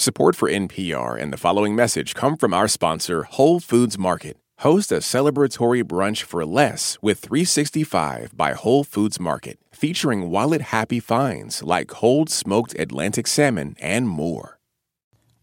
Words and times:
Support 0.00 0.34
for 0.34 0.48
NPR 0.48 1.20
and 1.20 1.30
the 1.30 1.36
following 1.36 1.76
message 1.76 2.14
come 2.14 2.38
from 2.38 2.54
our 2.54 2.68
sponsor, 2.68 3.24
Whole 3.24 3.60
Foods 3.60 3.98
Market. 3.98 4.38
Host 4.60 4.90
a 4.90 5.00
celebratory 5.02 5.84
brunch 5.84 6.22
for 6.22 6.46
less 6.46 6.96
with 7.02 7.18
365 7.18 8.34
by 8.34 8.54
Whole 8.54 8.82
Foods 8.82 9.20
Market, 9.20 9.58
featuring 9.72 10.30
wallet 10.30 10.62
happy 10.62 11.00
finds 11.00 11.62
like 11.62 11.88
cold 11.88 12.30
smoked 12.30 12.74
Atlantic 12.78 13.26
salmon 13.26 13.76
and 13.78 14.08
more. 14.08 14.58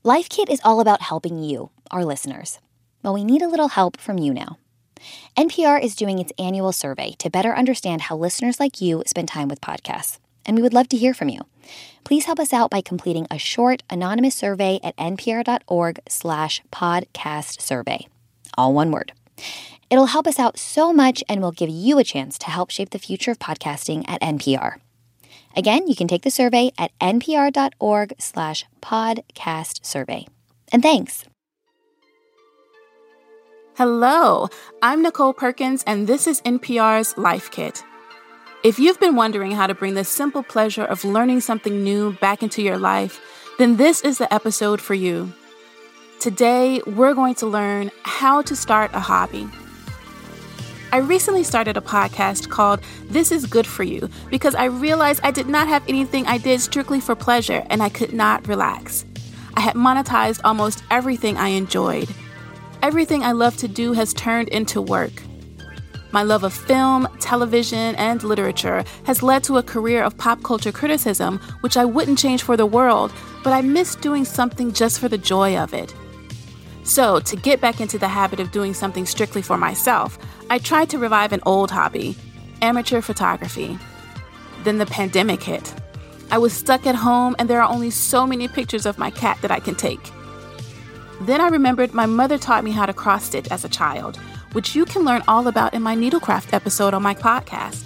Life 0.02 0.28
Kit 0.28 0.50
is 0.50 0.62
all 0.64 0.80
about 0.80 1.04
helping 1.04 1.44
you, 1.44 1.70
our 1.92 2.04
listeners. 2.04 2.58
But 3.04 3.14
we 3.14 3.24
need 3.24 3.44
a 3.44 3.48
little 3.48 3.68
help 3.68 4.00
from 4.00 4.18
you 4.18 4.34
now. 4.34 4.58
NPR 5.38 5.80
is 5.80 5.96
doing 5.96 6.18
its 6.18 6.34
annual 6.40 6.72
survey 6.72 7.12
to 7.20 7.30
better 7.30 7.56
understand 7.56 8.02
how 8.02 8.18
listeners 8.18 8.60
like 8.60 8.82
you 8.82 9.04
spend 9.06 9.28
time 9.28 9.50
with 9.50 9.62
podcasts, 9.62 10.18
and 10.48 10.56
we 10.56 10.64
would 10.64 10.74
love 10.74 10.90
to 10.90 10.98
hear 10.98 11.14
from 11.14 11.30
you. 11.30 11.42
Please 12.08 12.24
help 12.24 12.40
us 12.40 12.54
out 12.54 12.70
by 12.70 12.80
completing 12.80 13.28
a 13.30 13.38
short 13.38 13.84
anonymous 13.90 14.34
survey 14.34 14.80
at 14.82 14.96
npr.org 14.96 16.00
slash 16.08 16.62
podcast 16.72 17.60
survey. 17.60 18.08
All 18.58 18.74
one 18.74 18.92
word. 18.92 19.12
It'll 19.90 20.06
help 20.06 20.26
us 20.26 20.40
out 20.40 20.58
so 20.58 20.94
much 20.94 21.22
and 21.28 21.42
will 21.42 21.52
give 21.52 21.68
you 21.70 22.00
a 22.00 22.06
chance 22.06 22.38
to 22.38 22.50
help 22.50 22.72
shape 22.72 22.92
the 22.92 22.98
future 22.98 23.32
of 23.32 23.40
podcasting 23.40 24.06
at 24.08 24.22
NPR. 24.22 24.78
Again, 25.54 25.86
you 25.90 25.98
can 25.98 26.08
take 26.08 26.22
the 26.22 26.32
survey 26.32 26.72
at 26.78 26.98
npr.org 27.00 28.14
slash 28.20 28.64
podcast 28.82 29.86
survey. 29.86 30.28
And 30.72 30.82
thanks. 30.82 31.26
Hello, 33.76 34.48
I'm 34.82 35.04
Nichole 35.04 35.36
Perkins, 35.36 35.84
and 35.86 36.08
this 36.08 36.26
is 36.26 36.40
NPR's 36.44 37.18
Life 37.18 37.52
Kit. 37.52 37.84
If 38.64 38.80
you've 38.80 39.00
been 39.00 39.16
wondering 39.16 39.52
how 39.52 39.68
to 39.68 39.76
bring 39.76 39.94
the 39.94 40.04
simple 40.04 40.42
pleasure 40.42 40.84
of 40.84 41.06
learning 41.06 41.42
something 41.42 41.84
new 41.84 42.14
back 42.14 42.42
into 42.42 42.64
your 42.64 42.80
life, 42.80 43.22
then 43.60 43.78
this 43.78 44.02
is 44.02 44.18
the 44.18 44.34
episode 44.34 44.82
for 44.82 44.96
you. 44.96 45.32
Today, 46.20 46.82
we're 46.88 47.14
going 47.14 47.36
to 47.36 47.46
learn 47.46 47.92
how 48.02 48.42
to 48.42 48.56
start 48.56 48.90
a 48.96 49.00
hobby. 49.00 49.48
I 50.92 50.98
recently 50.98 51.44
started 51.44 51.78
a 51.78 51.82
podcast 51.82 52.50
called 52.50 52.80
This 53.06 53.32
Is 53.32 53.46
Good 53.46 53.68
For 53.68 53.84
You 53.84 54.10
because 54.32 54.56
I 54.56 54.66
realized 54.66 55.20
I 55.22 55.30
did 55.30 55.48
not 55.48 55.68
have 55.68 55.88
anything 55.88 56.26
I 56.26 56.40
did 56.40 56.60
strictly 56.60 57.00
for 57.00 57.14
pleasure 57.14 57.64
and 57.70 57.84
I 57.84 57.90
could 57.90 58.12
not 58.12 58.48
relax. 58.48 59.06
I 59.54 59.62
had 59.62 59.76
monetized 59.76 60.42
almost 60.44 60.84
everything 60.90 61.38
I 61.38 61.50
enjoyed. 61.50 62.10
Everything 62.82 63.22
I 63.22 63.34
love 63.34 63.56
to 63.58 63.68
do 63.68 63.94
has 63.94 64.16
turned 64.16 64.48
into 64.48 64.82
work. 64.82 65.22
My 66.12 66.24
love 66.24 66.44
of 66.44 66.54
film, 66.54 67.08
television, 67.20 67.96
and 67.96 68.24
literature 68.24 68.86
has 69.04 69.22
led 69.22 69.44
to 69.44 69.58
a 69.58 69.64
career 69.64 70.04
of 70.04 70.18
pop 70.18 70.42
culture 70.42 70.72
criticism, 70.72 71.40
which 71.62 71.76
I 71.76 71.84
wouldn't 71.84 72.18
change 72.18 72.44
for 72.44 72.56
the 72.56 72.66
world, 72.66 73.12
but 73.44 73.52
I 73.52 73.62
miss 73.62 73.96
doing 73.96 74.24
something 74.24 74.72
just 74.72 75.00
for 75.00 75.10
the 75.10 75.18
joy 75.18 75.58
of 75.58 75.74
it. 75.74 75.94
So, 76.84 77.20
to 77.20 77.36
get 77.36 77.60
back 77.60 77.82
into 77.82 77.98
the 77.98 78.08
habit 78.08 78.40
of 78.40 78.52
doing 78.52 78.74
something 78.74 79.06
strictly 79.06 79.42
for 79.42 79.58
myself, 79.58 80.18
I 80.50 80.60
tried 80.60 80.90
to 80.92 80.98
revive 80.98 81.34
an 81.34 81.42
old 81.46 81.72
hobby 81.72 82.16
amateur 82.62 83.02
photography. 83.02 83.78
Then 84.64 84.78
the 84.78 84.86
pandemic 84.86 85.44
hit. 85.44 85.74
I 86.32 86.38
was 86.38 86.54
stuck 86.54 86.86
at 86.88 86.96
home, 86.96 87.36
and 87.38 87.50
there 87.50 87.62
are 87.62 87.72
only 87.72 87.90
so 87.90 88.26
many 88.26 88.48
pictures 88.48 88.86
of 88.86 88.98
my 88.98 89.12
cat 89.12 89.38
that 89.42 89.52
I 89.52 89.60
can 89.60 89.76
take. 89.76 90.12
Then 91.22 91.42
I 91.42 91.50
remembered 91.50 91.94
my 91.94 92.06
mother 92.06 92.38
taught 92.38 92.64
me 92.64 92.72
how 92.72 92.86
to 92.86 92.94
cross 92.94 93.26
stitch 93.26 93.48
as 93.50 93.66
a 93.66 93.70
child, 93.70 94.20
which 94.54 94.76
you 94.76 94.86
can 94.86 95.04
learn 95.04 95.24
all 95.28 95.48
about 95.48 95.74
in 95.74 95.82
my 95.82 95.96
needlecraft 95.96 96.54
episode 96.54 96.94
on 96.94 97.04
my 97.04 97.14
podcast. 97.14 97.84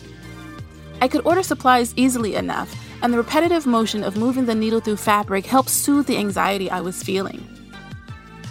I 1.01 1.07
could 1.07 1.25
order 1.25 1.43
supplies 1.43 1.93
easily 1.95 2.35
enough, 2.35 2.73
and 3.01 3.11
the 3.11 3.17
repetitive 3.17 3.65
motion 3.65 4.03
of 4.03 4.17
moving 4.17 4.45
the 4.45 4.55
needle 4.55 4.79
through 4.79 4.97
fabric 4.97 5.45
helped 5.45 5.69
soothe 5.69 6.05
the 6.05 6.17
anxiety 6.17 6.69
I 6.69 6.81
was 6.81 7.01
feeling. 7.01 7.47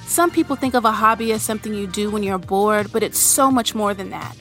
Some 0.06 0.30
people 0.30 0.56
think 0.56 0.74
of 0.74 0.84
a 0.84 0.90
hobby 0.90 1.32
as 1.32 1.42
something 1.42 1.72
you 1.72 1.86
do 1.86 2.10
when 2.10 2.24
you're 2.24 2.38
bored, 2.38 2.90
but 2.92 3.04
it's 3.04 3.18
so 3.18 3.50
much 3.50 3.76
more 3.76 3.94
than 3.94 4.10
that. 4.10 4.36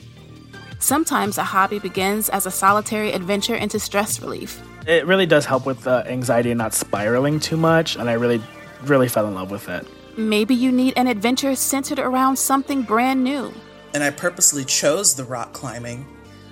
Sometimes 0.80 1.38
a 1.38 1.44
hobby 1.44 1.78
begins 1.78 2.28
as 2.30 2.46
a 2.46 2.50
solitary 2.50 3.12
adventure 3.12 3.54
into 3.54 3.78
stress 3.78 4.20
relief. 4.20 4.60
It 4.86 5.06
really 5.06 5.26
does 5.26 5.44
help 5.44 5.66
with 5.66 5.82
the 5.82 6.04
anxiety 6.08 6.50
and 6.50 6.58
not 6.58 6.74
spiraling 6.74 7.38
too 7.38 7.56
much, 7.56 7.96
and 7.96 8.10
I 8.10 8.14
really, 8.14 8.42
really 8.82 9.06
fell 9.06 9.28
in 9.28 9.34
love 9.34 9.50
with 9.50 9.68
it. 9.68 9.86
Maybe 10.16 10.54
you 10.54 10.72
need 10.72 10.94
an 10.96 11.06
adventure 11.06 11.54
centered 11.54 11.98
around 11.98 12.36
something 12.36 12.82
brand 12.82 13.22
new. 13.22 13.52
And 13.94 14.02
I 14.02 14.10
purposely 14.10 14.64
chose 14.64 15.14
the 15.14 15.24
rock 15.24 15.52
climbing 15.52 16.06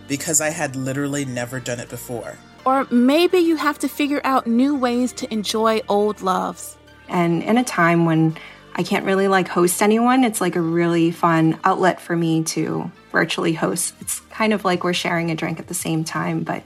because 0.09 0.41
I 0.41 0.51
had 0.51 0.75
literally 0.77 1.25
never 1.25 1.61
done 1.61 1.81
it 1.81 1.89
before. 1.89 2.39
Or 2.65 2.87
maybe 2.91 3.39
you 3.39 3.57
have 3.57 3.79
to 3.81 3.89
figure 3.89 4.21
out 4.25 4.47
new 4.47 4.75
ways 4.75 5.13
to 5.15 5.33
enjoy 5.33 5.81
old 5.89 6.23
loves. 6.23 6.77
And 7.09 7.43
in 7.43 7.57
a 7.57 7.65
time 7.65 8.05
when 8.05 8.37
I 8.75 8.83
can't 8.83 9.05
really 9.05 9.29
like 9.29 9.49
host 9.49 9.83
anyone, 9.83 10.25
it's 10.25 10.41
like 10.41 10.57
a 10.57 10.61
really 10.61 11.11
fun 11.11 11.59
outlet 11.65 12.01
for 12.01 12.17
me 12.17 12.45
to 12.45 12.91
virtually 13.13 13.53
host. 13.53 13.95
It's 14.01 14.21
kind 14.31 14.53
of 14.53 14.65
like 14.65 14.85
we're 14.85 14.93
sharing 14.93 15.31
a 15.31 15.35
drink 15.35 15.59
at 15.59 15.67
the 15.67 15.75
same 15.75 16.05
time, 16.05 16.43
but 16.43 16.63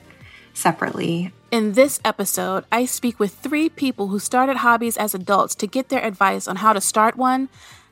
separately. 0.55 1.33
In 1.51 1.73
this 1.73 2.01
episode, 2.05 2.65
I 2.73 2.85
speak 2.87 3.21
with 3.21 3.35
three 3.35 3.69
people 3.69 4.09
who 4.09 4.19
started 4.19 4.59
hobbies 4.59 4.97
as 4.97 5.15
adults 5.15 5.55
to 5.57 5.67
get 5.67 5.89
their 5.89 6.05
advice 6.05 6.49
on 6.49 6.57
how 6.57 6.73
to 6.73 6.81
start 6.81 7.17
one, 7.17 7.49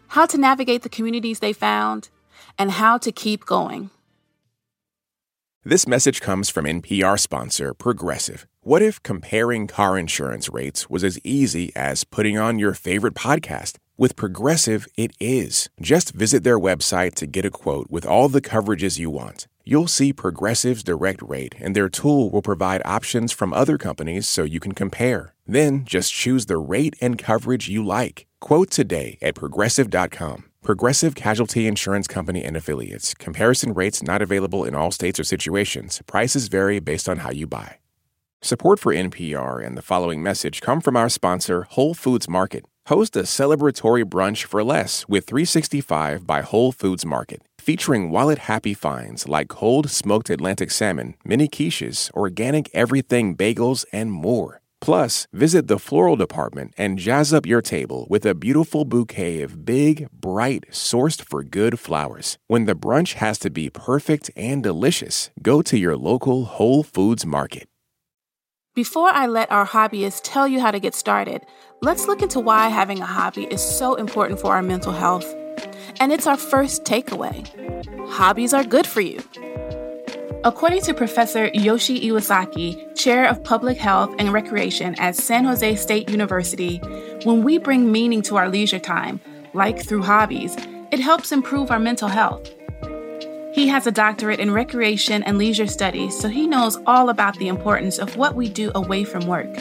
how 0.09 0.27
to 0.27 0.39
navigate 0.39 0.83
the 0.83 0.89
communities 0.89 1.41
they 1.41 1.53
found, 1.53 2.09
and 2.59 2.73
how 2.73 2.99
to 2.99 3.13
keep 3.13 3.45
going. 3.45 3.91
This 5.63 5.87
message 5.87 6.23
comes 6.23 6.49
from 6.49 6.65
NPR 6.65 7.21
sponsor 7.21 7.75
Progressive. 7.75 8.47
What 8.63 8.81
if 8.81 9.03
comparing 9.03 9.67
car 9.67 9.99
insurance 9.99 10.49
rates 10.49 10.89
was 10.89 11.05
as 11.05 11.19
easy 11.23 11.71
as 11.77 12.05
putting 12.05 12.39
on 12.39 12.59
your 12.59 12.73
favorite 12.73 13.13
podcast? 13.13 13.77
With 13.99 14.17
Progressive, 14.17 14.89
it 14.97 15.13
is. 15.21 15.69
Just 15.79 16.15
visit 16.15 16.45
their 16.45 16.59
website 16.59 17.15
to 17.17 17.27
get 17.27 17.45
a 17.45 17.51
quote 17.51 17.91
with 17.91 18.07
all 18.07 18.31
the 18.31 18.41
coverages 18.41 18.99
you 18.99 19.11
want. 19.11 19.47
You'll 19.65 19.89
see 19.89 20.13
Progressive's 20.13 20.83
direct 20.83 21.23
rate, 21.23 21.55
and 21.59 21.77
their 21.77 21.89
tool 21.89 22.31
will 22.31 22.43
provide 22.43 22.83
options 22.85 23.33
from 23.33 23.53
other 23.53 23.79
companies 23.79 24.27
so 24.27 24.43
you 24.43 24.61
can 24.61 24.73
compare. 24.73 25.35
Then 25.47 25.85
just 25.85 26.13
choose 26.13 26.47
the 26.47 26.59
rate 26.59 26.97
and 27.01 27.19
coverage 27.19 27.69
you 27.69 27.85
like. 27.85 28.27
Quote 28.41 28.71
today 28.71 29.19
at 29.21 29.35
progressive.com. 29.35 30.45
Progressive 30.63 31.15
Casualty 31.15 31.67
Insurance 31.67 32.07
Company 32.07 32.45
and 32.45 32.57
Affiliates. 32.57 33.15
Comparison 33.15 33.73
rates 33.73 34.03
not 34.03 34.23
available 34.23 34.65
in 34.65 34.75
all 34.75 34.91
states 34.91 35.19
or 35.19 35.25
situations. 35.25 36.03
Prices 36.07 36.49
vary 36.49 36.81
based 36.81 37.09
on 37.09 37.19
how 37.19 37.31
you 37.31 37.47
buy. 37.47 37.77
Support 38.43 38.79
for 38.79 38.95
NPR 38.95 39.65
and 39.65 39.77
the 39.77 39.83
following 39.83 40.23
message 40.23 40.63
come 40.63 40.81
from 40.81 40.97
our 40.97 41.11
sponsor, 41.11 41.67
Whole 41.71 41.93
Foods 41.93 42.29
Market. 42.29 42.65
Host 42.87 43.15
a 43.15 43.23
celebratory 43.23 44.05
brunch 44.05 44.45
for 44.45 44.65
less 44.65 45.07
with 45.09 45.27
365 45.27 46.27
by 46.27 46.41
Whole 46.41 46.73
Foods 46.73 47.05
Market, 47.07 47.43
featuring 47.61 48.11
wallet 48.11 48.39
happy 48.39 48.75
finds 48.75 49.29
like 49.29 49.49
cold 49.49 49.91
smoked 49.91 50.31
Atlantic 50.31 50.71
salmon, 50.71 51.15
mini 51.25 51.47
quiches, 51.47 52.11
organic 52.15 52.69
everything 52.75 53.37
bagels, 53.37 53.85
and 53.93 54.11
more. 54.11 54.61
Plus, 54.81 55.27
visit 55.33 55.69
the 55.69 55.79
floral 55.79 56.17
department 56.17 56.73
and 56.79 56.99
jazz 56.99 57.35
up 57.35 57.45
your 57.45 57.61
table 57.61 58.07
with 58.09 58.25
a 58.25 58.35
beautiful 58.35 58.85
bouquet 58.85 59.43
of 59.43 59.65
big, 59.65 60.09
bright, 60.11 60.65
sourced 60.71 61.21
for 61.21 61.43
good 61.43 61.79
flowers. 61.79 62.39
When 62.47 62.65
the 62.65 62.75
brunch 62.75 63.15
has 63.15 63.39
to 63.41 63.51
be 63.51 63.69
perfect 63.69 64.31
and 64.35 64.63
delicious, 64.63 65.31
go 65.43 65.61
to 65.63 65.77
your 65.79 65.97
local 65.97 66.47
Whole 66.47 66.83
Foods 66.83 67.27
Market. 67.27 67.69
Before 68.75 69.11
I 69.11 69.27
let 69.27 69.51
our 69.51 69.67
hobbyists 69.67 70.21
tell 70.23 70.47
you 70.47 70.61
how 70.61 70.71
to 70.71 70.79
get 70.79 70.95
started, 70.95 71.45
let's 71.83 72.07
look 72.07 72.23
into 72.23 72.41
why 72.41 72.69
having 72.69 73.01
a 73.01 73.07
hobby 73.07 73.45
is 73.45 73.61
so 73.61 73.97
important 73.97 74.41
for 74.41 74.53
our 74.53 74.63
mental 74.63 74.93
health. 74.93 75.35
And 75.99 76.13
it's 76.13 76.27
our 76.27 76.37
first 76.37 76.85
takeaway 76.85 77.47
hobbies 78.11 78.53
are 78.53 78.65
good 78.65 78.87
for 78.87 79.01
you. 79.01 79.21
According 80.43 80.83
to 80.83 80.95
Professor 80.95 81.49
Yoshi 81.55 82.01
Iwasaki, 82.01 82.97
Chair 82.97 83.29
of 83.29 83.43
Public 83.45 83.79
Health 83.79 84.15
and 84.19 84.33
Recreation 84.33 84.95
at 84.99 85.15
San 85.15 85.45
Jose 85.45 85.77
State 85.77 86.11
University, 86.11 86.79
when 87.25 87.45
we 87.45 87.59
bring 87.59 87.93
meaning 87.93 88.23
to 88.23 88.37
our 88.37 88.49
leisure 88.49 88.79
time, 88.79 89.21
like 89.55 89.79
through 89.79 90.03
hobbies, 90.03 90.57
it 90.91 90.99
helps 90.99 91.31
improve 91.31 91.71
our 91.71 91.79
mental 91.79 92.09
health. 92.09 92.49
He 93.53 93.69
has 93.69 93.87
a 93.87 93.93
doctorate 93.93 94.41
in 94.41 94.51
recreation 94.51 95.23
and 95.23 95.39
leisure 95.39 95.67
studies, 95.67 96.19
so 96.19 96.29
he 96.29 96.47
knows 96.47 96.79
all 96.87 97.11
about 97.11 97.37
the 97.39 97.49
importance 97.49 97.99
of 97.99 98.17
what 98.17 98.35
we 98.35 98.49
do 98.49 98.73
away 98.75 99.05
from 99.05 99.27
work. 99.27 99.55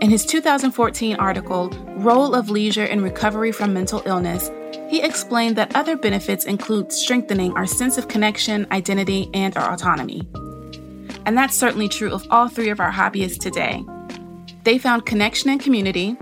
In 0.00 0.10
his 0.10 0.24
2014 0.26 1.16
article, 1.16 1.70
Role 1.96 2.34
of 2.34 2.50
Leisure 2.50 2.84
in 2.84 3.02
Recovery 3.02 3.52
from 3.52 3.72
Mental 3.72 4.02
Illness, 4.04 4.50
he 4.88 5.02
explained 5.02 5.56
that 5.56 5.74
other 5.74 5.96
benefits 5.96 6.44
include 6.44 6.92
strengthening 6.92 7.52
our 7.54 7.66
sense 7.66 7.98
of 7.98 8.08
connection, 8.08 8.66
identity, 8.70 9.30
and 9.34 9.56
our 9.56 9.72
autonomy. 9.72 10.28
And 11.24 11.36
that's 11.36 11.56
certainly 11.56 11.88
true 11.88 12.12
of 12.12 12.26
all 12.30 12.48
three 12.48 12.68
of 12.70 12.80
our 12.80 12.90
hobbyists 12.92 13.38
today. 13.38 13.84
They 14.64 14.78
found 14.78 15.06
connection 15.06 15.50
and 15.50 15.60
community, 15.60 16.16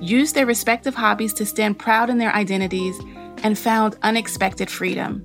used 0.00 0.34
their 0.34 0.46
respective 0.46 0.94
hobbies 0.94 1.32
to 1.34 1.46
stand 1.46 1.78
proud 1.78 2.10
in 2.10 2.18
their 2.18 2.34
identities, 2.34 2.98
and 3.42 3.58
found 3.58 3.96
unexpected 4.02 4.70
freedom. 4.70 5.22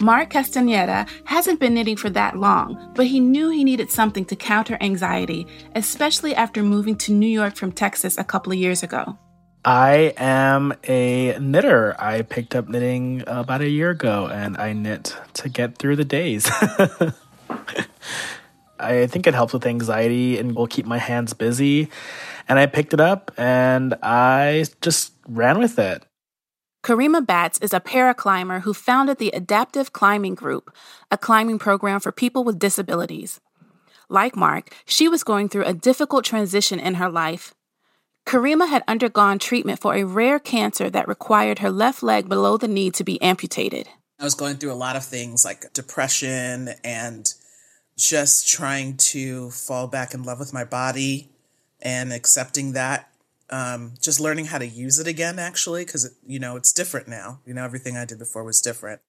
Mark 0.00 0.30
Castaneda 0.30 1.06
hasn't 1.24 1.58
been 1.58 1.74
knitting 1.74 1.96
for 1.96 2.10
that 2.10 2.36
long, 2.36 2.92
but 2.94 3.06
he 3.06 3.18
knew 3.18 3.50
he 3.50 3.64
needed 3.64 3.90
something 3.90 4.24
to 4.26 4.36
counter 4.36 4.78
anxiety, 4.80 5.46
especially 5.74 6.34
after 6.34 6.62
moving 6.62 6.96
to 6.96 7.12
New 7.12 7.26
York 7.26 7.56
from 7.56 7.72
Texas 7.72 8.16
a 8.16 8.24
couple 8.24 8.52
of 8.52 8.58
years 8.58 8.82
ago. 8.84 9.18
I 9.64 10.14
am 10.16 10.72
a 10.84 11.36
knitter. 11.38 11.94
I 12.00 12.22
picked 12.22 12.54
up 12.54 12.68
knitting 12.68 13.24
about 13.26 13.60
a 13.60 13.68
year 13.68 13.90
ago 13.90 14.26
and 14.26 14.56
I 14.56 14.72
knit 14.72 15.16
to 15.34 15.48
get 15.48 15.78
through 15.78 15.96
the 15.96 16.04
days. 16.04 16.48
I 18.80 19.08
think 19.08 19.26
it 19.26 19.34
helps 19.34 19.52
with 19.52 19.66
anxiety 19.66 20.38
and 20.38 20.54
will 20.54 20.68
keep 20.68 20.86
my 20.86 20.98
hands 20.98 21.34
busy. 21.34 21.90
And 22.48 22.58
I 22.58 22.66
picked 22.66 22.94
it 22.94 23.00
up 23.00 23.32
and 23.36 23.94
I 24.02 24.64
just 24.80 25.12
ran 25.26 25.58
with 25.58 25.78
it. 25.78 26.04
Kareemah 26.84 27.26
Batts 27.26 27.58
is 27.58 27.74
a 27.74 27.80
paraclimber 27.80 28.62
who 28.62 28.72
founded 28.72 29.18
the 29.18 29.30
Adaptive 29.30 29.92
Climbing 29.92 30.36
Group, 30.36 30.72
a 31.10 31.18
climbing 31.18 31.58
program 31.58 31.98
for 31.98 32.12
people 32.12 32.44
with 32.44 32.58
disabilities. 32.58 33.40
Like 34.08 34.36
Mark, 34.36 34.72
she 34.86 35.08
was 35.08 35.24
going 35.24 35.48
through 35.48 35.64
a 35.64 35.74
difficult 35.74 36.24
transition 36.24 36.78
in 36.78 36.94
her 36.94 37.10
life 37.10 37.52
Kareemah 38.28 38.68
had 38.68 38.84
undergone 38.86 39.38
treatment 39.38 39.80
for 39.80 39.94
a 39.94 40.04
rare 40.04 40.38
cancer 40.38 40.90
that 40.90 41.08
required 41.08 41.60
her 41.60 41.70
left 41.70 42.02
leg 42.02 42.28
below 42.28 42.58
the 42.58 42.68
knee 42.68 42.90
to 42.90 43.02
be 43.02 43.20
amputated. 43.22 43.88
I 44.20 44.24
was 44.24 44.34
going 44.34 44.56
through 44.56 44.72
a 44.72 44.74
lot 44.74 44.96
of 44.96 45.04
things 45.04 45.46
like 45.46 45.72
depression 45.72 46.74
and 46.84 47.26
just 47.96 48.46
trying 48.46 48.98
to 48.98 49.50
fall 49.50 49.86
back 49.86 50.12
in 50.12 50.24
love 50.24 50.38
with 50.38 50.52
my 50.52 50.64
body 50.64 51.30
and 51.80 52.12
accepting 52.12 52.72
that. 52.72 53.08
Um, 53.48 53.94
just 53.98 54.20
learning 54.20 54.44
how 54.44 54.58
to 54.58 54.66
use 54.66 54.98
it 54.98 55.06
again, 55.06 55.38
actually, 55.38 55.86
because, 55.86 56.14
you 56.26 56.38
know, 56.38 56.56
it's 56.56 56.74
different 56.74 57.08
now. 57.08 57.40
You 57.46 57.54
know, 57.54 57.64
everything 57.64 57.96
I 57.96 58.04
did 58.04 58.18
before 58.18 58.44
was 58.44 58.60
different. 58.60 59.00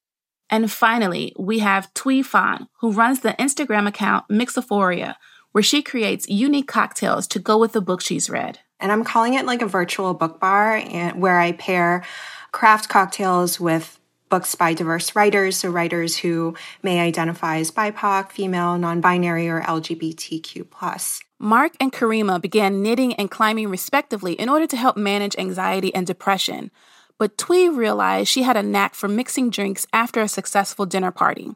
And 0.49 0.71
finally, 0.71 1.35
we 1.37 1.59
have 1.59 1.93
Thuy 1.93 2.23
Phan, 2.23 2.69
who 2.79 2.93
runs 2.93 3.19
the 3.19 3.35
Instagram 3.37 3.85
account 3.85 4.29
Mixophoria, 4.29 5.15
where 5.51 5.61
she 5.61 5.81
creates 5.81 6.29
unique 6.29 6.69
cocktails 6.69 7.27
to 7.27 7.39
go 7.39 7.57
with 7.57 7.73
the 7.73 7.81
book 7.81 7.99
she's 7.99 8.29
read. 8.29 8.59
And 8.79 8.91
I'm 8.91 9.03
calling 9.03 9.33
it 9.33 9.45
like 9.45 9.61
a 9.61 9.67
virtual 9.67 10.13
book 10.13 10.39
bar 10.39 10.75
and 10.75 11.21
where 11.21 11.39
I 11.39 11.51
pair 11.53 12.03
craft 12.51 12.89
cocktails 12.89 13.59
with 13.59 13.99
books 14.29 14.55
by 14.55 14.73
diverse 14.73 15.15
writers, 15.15 15.57
so 15.57 15.69
writers 15.69 16.17
who 16.17 16.55
may 16.83 16.99
identify 16.99 17.57
as 17.57 17.71
BIPOC, 17.71 18.31
female, 18.31 18.77
non-binary, 18.77 19.49
or 19.49 19.61
LGBTQ+. 19.61 21.21
Mark 21.39 21.73
and 21.79 21.91
Kareemah 21.91 22.41
began 22.41 22.81
knitting 22.81 23.13
and 23.15 23.31
climbing 23.31 23.69
respectively 23.69 24.33
in 24.33 24.49
order 24.49 24.67
to 24.67 24.77
help 24.77 24.97
manage 24.97 25.35
anxiety 25.37 25.93
and 25.95 26.05
depression. 26.05 26.69
But 27.17 27.37
Thuy 27.37 27.75
realized 27.75 28.29
she 28.29 28.43
had 28.43 28.57
a 28.57 28.63
knack 28.63 28.93
for 28.93 29.07
mixing 29.07 29.49
drinks 29.49 29.87
after 29.91 30.21
a 30.21 30.27
successful 30.27 30.85
dinner 30.85 31.11
party. 31.11 31.55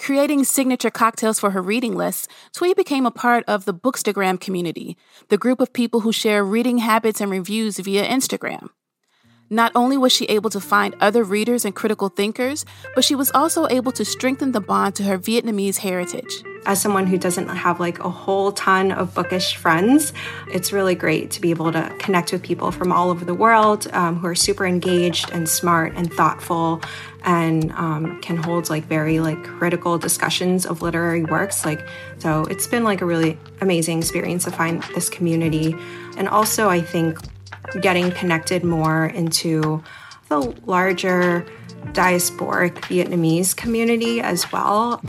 Creating 0.00 0.44
signature 0.44 0.90
cocktails 0.90 1.38
for 1.38 1.50
her 1.50 1.60
reading 1.60 1.94
lists, 1.94 2.26
Thuy 2.56 2.74
became 2.74 3.04
a 3.04 3.10
part 3.10 3.44
of 3.46 3.66
the 3.66 3.74
Bookstagram 3.74 4.40
community, 4.40 4.96
the 5.28 5.36
group 5.36 5.60
of 5.60 5.74
people 5.74 6.00
who 6.00 6.10
share 6.10 6.42
reading 6.42 6.78
habits 6.78 7.20
and 7.20 7.30
reviews 7.30 7.78
via 7.78 8.08
Instagram. 8.08 8.70
Not 9.52 9.72
only 9.74 9.96
was 9.96 10.12
she 10.12 10.26
able 10.26 10.48
to 10.50 10.60
find 10.60 10.94
other 11.00 11.24
readers 11.24 11.64
and 11.64 11.74
critical 11.74 12.08
thinkers, 12.08 12.64
but 12.94 13.02
she 13.02 13.16
was 13.16 13.32
also 13.32 13.66
able 13.66 13.90
to 13.92 14.04
strengthen 14.04 14.52
the 14.52 14.60
bond 14.60 14.94
to 14.94 15.02
her 15.02 15.18
Vietnamese 15.18 15.78
heritage. 15.78 16.44
As 16.66 16.80
someone 16.80 17.04
who 17.04 17.18
doesn't 17.18 17.48
have 17.48 17.80
like 17.80 17.98
a 17.98 18.08
whole 18.08 18.52
ton 18.52 18.92
of 18.92 19.12
bookish 19.12 19.56
friends, 19.56 20.12
it's 20.52 20.72
really 20.72 20.94
great 20.94 21.32
to 21.32 21.40
be 21.40 21.50
able 21.50 21.72
to 21.72 21.92
connect 21.98 22.30
with 22.30 22.44
people 22.44 22.70
from 22.70 22.92
all 22.92 23.10
over 23.10 23.24
the 23.24 23.34
world 23.34 23.88
um, 23.92 24.20
who 24.20 24.28
are 24.28 24.36
super 24.36 24.66
engaged 24.66 25.30
and 25.32 25.48
smart 25.48 25.94
and 25.96 26.12
thoughtful 26.12 26.80
and 27.24 27.72
um, 27.72 28.20
can 28.20 28.36
hold 28.36 28.70
like 28.70 28.84
very 28.84 29.18
like 29.18 29.42
critical 29.42 29.98
discussions 29.98 30.64
of 30.64 30.80
literary 30.80 31.24
works 31.24 31.66
like 31.66 31.86
so 32.18 32.44
it's 32.44 32.66
been 32.66 32.82
like 32.82 33.02
a 33.02 33.04
really 33.04 33.36
amazing 33.60 33.98
experience 33.98 34.44
to 34.44 34.50
find 34.50 34.82
this 34.94 35.10
community 35.10 35.76
and 36.16 36.30
also 36.30 36.70
i 36.70 36.80
think 36.80 37.18
getting 37.80 38.10
connected 38.12 38.64
more 38.64 39.06
into 39.06 39.82
the 40.28 40.40
larger 40.66 41.46
diasporic 41.92 42.74
Vietnamese 42.82 43.56
community 43.56 44.20
as 44.20 44.50
well. 44.52 45.02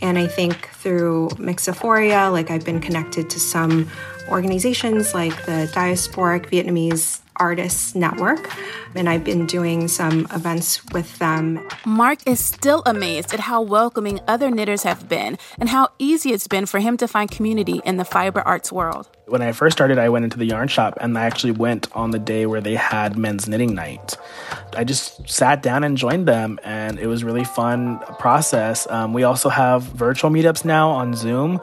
And 0.00 0.18
I 0.18 0.26
think 0.26 0.68
through 0.68 1.30
Mixophoria, 1.30 2.30
like 2.30 2.50
I've 2.50 2.64
been 2.64 2.80
connected 2.80 3.28
to 3.30 3.40
some 3.40 3.90
organizations 4.28 5.14
like 5.14 5.34
the 5.46 5.70
Diasporic 5.74 6.46
Vietnamese 6.50 7.20
Artists 7.38 7.94
Network, 7.94 8.50
and 8.94 9.08
I've 9.08 9.24
been 9.24 9.46
doing 9.46 9.88
some 9.88 10.26
events 10.32 10.84
with 10.92 11.18
them. 11.18 11.66
Mark 11.84 12.26
is 12.26 12.44
still 12.44 12.82
amazed 12.86 13.32
at 13.34 13.40
how 13.40 13.62
welcoming 13.62 14.20
other 14.26 14.50
knitters 14.50 14.82
have 14.82 15.08
been 15.08 15.38
and 15.58 15.68
how 15.68 15.88
easy 15.98 16.32
it's 16.32 16.48
been 16.48 16.66
for 16.66 16.80
him 16.80 16.96
to 16.96 17.08
find 17.08 17.30
community 17.30 17.80
in 17.84 17.96
the 17.96 18.04
fiber 18.04 18.40
arts 18.42 18.72
world. 18.72 19.08
When 19.26 19.42
I 19.42 19.52
first 19.52 19.76
started, 19.76 19.98
I 19.98 20.08
went 20.08 20.24
into 20.24 20.38
the 20.38 20.46
yarn 20.46 20.68
shop 20.68 20.96
and 21.00 21.16
I 21.18 21.26
actually 21.26 21.52
went 21.52 21.94
on 21.94 22.12
the 22.12 22.18
day 22.18 22.46
where 22.46 22.62
they 22.62 22.76
had 22.76 23.18
men's 23.18 23.46
knitting 23.46 23.74
night. 23.74 24.16
I 24.74 24.84
just 24.84 25.28
sat 25.28 25.62
down 25.62 25.84
and 25.84 25.96
joined 25.98 26.26
them, 26.26 26.58
and 26.64 26.98
it 26.98 27.06
was 27.06 27.24
really 27.24 27.44
fun 27.44 27.98
process. 28.18 28.86
Um, 28.88 29.12
we 29.12 29.24
also 29.24 29.48
have 29.48 29.82
virtual 29.82 30.30
meetups 30.30 30.64
now 30.64 30.90
on 30.90 31.14
Zoom, 31.14 31.58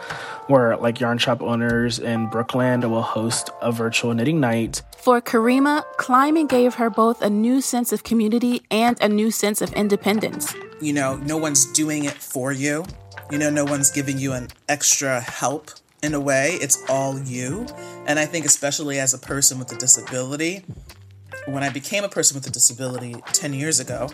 where 0.48 0.78
like 0.78 1.00
yarn 1.00 1.18
shop 1.18 1.42
owners 1.42 1.98
in 1.98 2.30
Brooklyn 2.30 2.81
will 2.89 3.01
host 3.01 3.50
a 3.62 3.71
virtual 3.71 4.13
knitting 4.13 4.39
night. 4.39 4.81
For 5.06 5.22
Kareemah, 5.22 5.84
climbing 5.98 6.48
gave 6.48 6.74
her 6.74 6.90
both 6.90 7.22
a 7.22 7.30
new 7.30 7.62
sense 7.62 7.94
of 7.94 8.04
community 8.04 8.63
and 8.72 9.00
a 9.00 9.07
new 9.07 9.30
sense 9.30 9.62
of 9.62 9.72
independence. 9.74 10.56
You 10.81 10.94
know, 10.94 11.18
no 11.18 11.38
one's 11.38 11.72
doing 11.74 12.06
it 12.06 12.13
for 12.16 12.52
you. 12.52 12.84
You 13.30 13.38
know, 13.38 13.52
no 13.52 13.66
one's 13.66 13.92
giving 13.92 14.18
you 14.18 14.34
an 14.34 14.48
extra 14.68 15.22
help 15.22 15.69
in 16.02 16.16
a 16.16 16.19
way. 16.19 16.57
It's 16.60 16.84
all 16.90 17.19
you. 17.19 17.68
And 18.07 18.18
I 18.18 18.25
think, 18.25 18.48
especially 18.48 18.98
as 18.98 19.13
a 19.13 19.19
person 19.19 19.60
with 19.60 19.72
a 19.72 19.75
disability, 19.75 20.66
when 21.46 21.62
I 21.62 21.69
became 21.69 22.04
a 22.04 22.10
person 22.10 22.34
with 22.34 22.48
a 22.48 22.52
disability 22.52 23.13
10 23.31 23.54
years 23.54 23.80
ago, 23.80 24.10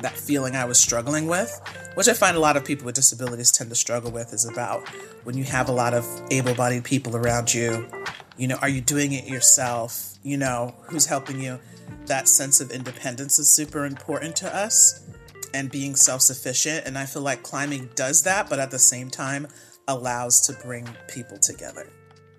that 0.00 0.16
feeling 0.16 0.56
I 0.56 0.64
was 0.64 0.80
struggling 0.80 1.26
with, 1.26 1.60
which 1.96 2.08
I 2.08 2.14
find 2.14 2.34
a 2.34 2.40
lot 2.40 2.56
of 2.56 2.64
people 2.64 2.86
with 2.86 2.94
disabilities 2.94 3.52
tend 3.52 3.68
to 3.68 3.76
struggle 3.76 4.10
with, 4.10 4.32
is 4.32 4.48
about 4.48 4.88
when 5.24 5.36
you 5.36 5.44
have 5.44 5.68
a 5.68 5.72
lot 5.72 5.92
of 5.92 6.06
able 6.30 6.54
bodied 6.54 6.84
people 6.84 7.14
around 7.14 7.52
you. 7.52 7.86
You 8.36 8.48
know, 8.48 8.56
are 8.56 8.68
you 8.68 8.80
doing 8.80 9.12
it 9.12 9.26
yourself? 9.26 10.14
You 10.22 10.36
know, 10.36 10.74
who's 10.82 11.06
helping 11.06 11.40
you? 11.40 11.60
That 12.06 12.28
sense 12.28 12.60
of 12.60 12.70
independence 12.70 13.38
is 13.38 13.54
super 13.54 13.84
important 13.84 14.36
to 14.36 14.54
us 14.54 15.08
and 15.54 15.70
being 15.70 15.94
self 15.94 16.20
sufficient. 16.20 16.86
And 16.86 16.98
I 16.98 17.06
feel 17.06 17.22
like 17.22 17.42
climbing 17.42 17.90
does 17.94 18.22
that, 18.24 18.50
but 18.50 18.58
at 18.58 18.70
the 18.70 18.78
same 18.78 19.10
time, 19.10 19.46
allows 19.86 20.40
to 20.42 20.52
bring 20.64 20.88
people 21.08 21.38
together. 21.38 21.88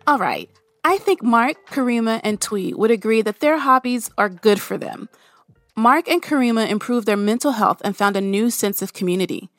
All 0.08 0.18
right. 0.18 0.50
I 0.84 0.98
think 0.98 1.24
Mark, 1.24 1.68
Kareemah, 1.68 2.22
and 2.24 2.40
Thuy 2.40 2.76
would 2.76 2.92
agree 2.92 3.22
that 3.24 3.40
their 3.40 3.58
hobbies 3.58 4.12
are 4.18 4.30
good 4.30 4.62
for 4.62 4.78
them. 4.78 5.10
Mark 5.76 6.08
and 6.08 6.22
Kareemah 6.22 6.70
improved 6.70 7.08
their 7.08 7.18
mental 7.18 7.54
health 7.54 7.82
and 7.84 7.98
found 7.98 8.16
a 8.16 8.22
new 8.22 8.50
sense 8.50 8.82
of 8.82 8.94
community. 8.94 9.50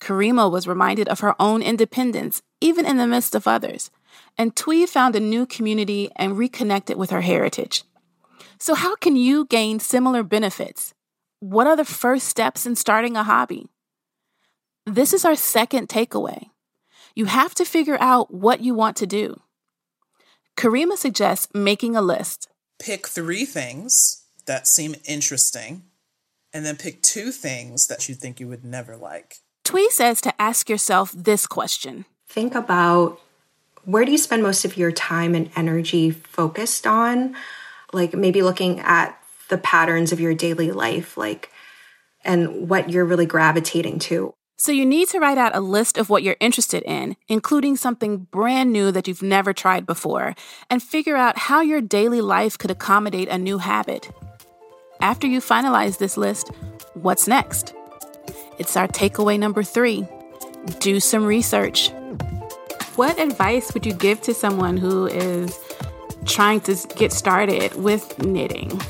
Kareemah 0.00 0.50
was 0.50 0.68
reminded 0.68 1.08
of 1.08 1.20
her 1.20 1.34
own 1.40 1.60
independence, 1.60 2.40
even 2.60 2.86
in 2.86 2.98
the 2.98 3.06
midst 3.06 3.34
of 3.34 3.46
others. 3.46 3.90
And 4.38 4.54
Thuy 4.54 4.88
found 4.88 5.16
a 5.16 5.20
new 5.20 5.46
community 5.46 6.10
and 6.16 6.38
reconnected 6.38 6.96
with 6.96 7.10
her 7.10 7.20
heritage. 7.20 7.84
So, 8.58 8.74
how 8.74 8.96
can 8.96 9.16
you 9.16 9.46
gain 9.46 9.80
similar 9.80 10.22
benefits? 10.22 10.94
What 11.40 11.66
are 11.66 11.76
the 11.76 11.84
first 11.84 12.28
steps 12.28 12.66
in 12.66 12.76
starting 12.76 13.16
a 13.16 13.22
hobby? 13.22 13.68
This 14.86 15.12
is 15.12 15.24
our 15.24 15.36
second 15.36 15.88
takeaway. 15.88 16.50
You 17.14 17.26
have 17.26 17.54
to 17.56 17.64
figure 17.64 17.98
out 18.00 18.32
what 18.32 18.60
you 18.60 18.74
want 18.74 18.96
to 18.96 19.06
do. 19.06 19.40
Kareemah 20.56 20.96
suggests 20.96 21.48
making 21.54 21.96
a 21.96 22.02
list. 22.02 22.48
Pick 22.78 23.06
three 23.06 23.44
things 23.44 24.24
that 24.46 24.66
seem 24.66 24.94
interesting, 25.06 25.84
and 26.52 26.64
then 26.64 26.76
pick 26.76 27.02
two 27.02 27.30
things 27.30 27.86
that 27.86 28.08
you 28.08 28.14
think 28.14 28.40
you 28.40 28.48
would 28.48 28.64
never 28.64 28.96
like. 28.96 29.36
Thuy 29.64 29.88
says 29.88 30.20
to 30.22 30.42
ask 30.42 30.68
yourself 30.68 31.12
this 31.12 31.46
question 31.46 32.04
Think 32.28 32.54
about 32.54 33.20
where 33.90 34.04
do 34.04 34.12
you 34.12 34.18
spend 34.18 34.42
most 34.42 34.64
of 34.64 34.76
your 34.76 34.92
time 34.92 35.34
and 35.34 35.50
energy 35.56 36.10
focused 36.10 36.86
on? 36.86 37.34
Like 37.92 38.14
maybe 38.14 38.42
looking 38.42 38.80
at 38.80 39.20
the 39.48 39.58
patterns 39.58 40.12
of 40.12 40.20
your 40.20 40.34
daily 40.34 40.70
life, 40.70 41.16
like, 41.16 41.50
and 42.24 42.68
what 42.68 42.90
you're 42.90 43.04
really 43.04 43.26
gravitating 43.26 43.98
to. 43.98 44.34
So 44.56 44.72
you 44.72 44.84
need 44.84 45.08
to 45.08 45.18
write 45.18 45.38
out 45.38 45.56
a 45.56 45.60
list 45.60 45.96
of 45.96 46.10
what 46.10 46.22
you're 46.22 46.36
interested 46.38 46.82
in, 46.82 47.16
including 47.28 47.76
something 47.76 48.28
brand 48.30 48.72
new 48.72 48.92
that 48.92 49.08
you've 49.08 49.22
never 49.22 49.54
tried 49.54 49.86
before, 49.86 50.34
and 50.68 50.82
figure 50.82 51.16
out 51.16 51.38
how 51.38 51.62
your 51.62 51.80
daily 51.80 52.20
life 52.20 52.58
could 52.58 52.70
accommodate 52.70 53.28
a 53.28 53.38
new 53.38 53.56
habit. 53.56 54.10
After 55.00 55.26
you 55.26 55.40
finalize 55.40 55.96
this 55.96 56.18
list, 56.18 56.50
what's 56.92 57.26
next? 57.26 57.74
It's 58.58 58.76
our 58.76 58.86
takeaway 58.86 59.38
number 59.38 59.62
three 59.62 60.06
do 60.78 61.00
some 61.00 61.24
research. 61.24 61.90
What 62.96 63.18
advice 63.18 63.72
would 63.72 63.86
you 63.86 63.94
give 63.94 64.20
to 64.22 64.34
someone 64.34 64.76
who 64.76 65.06
is 65.06 65.58
trying 66.26 66.60
to 66.62 66.76
get 66.96 67.12
started 67.12 67.74
with 67.76 68.18
knitting? 68.22 68.80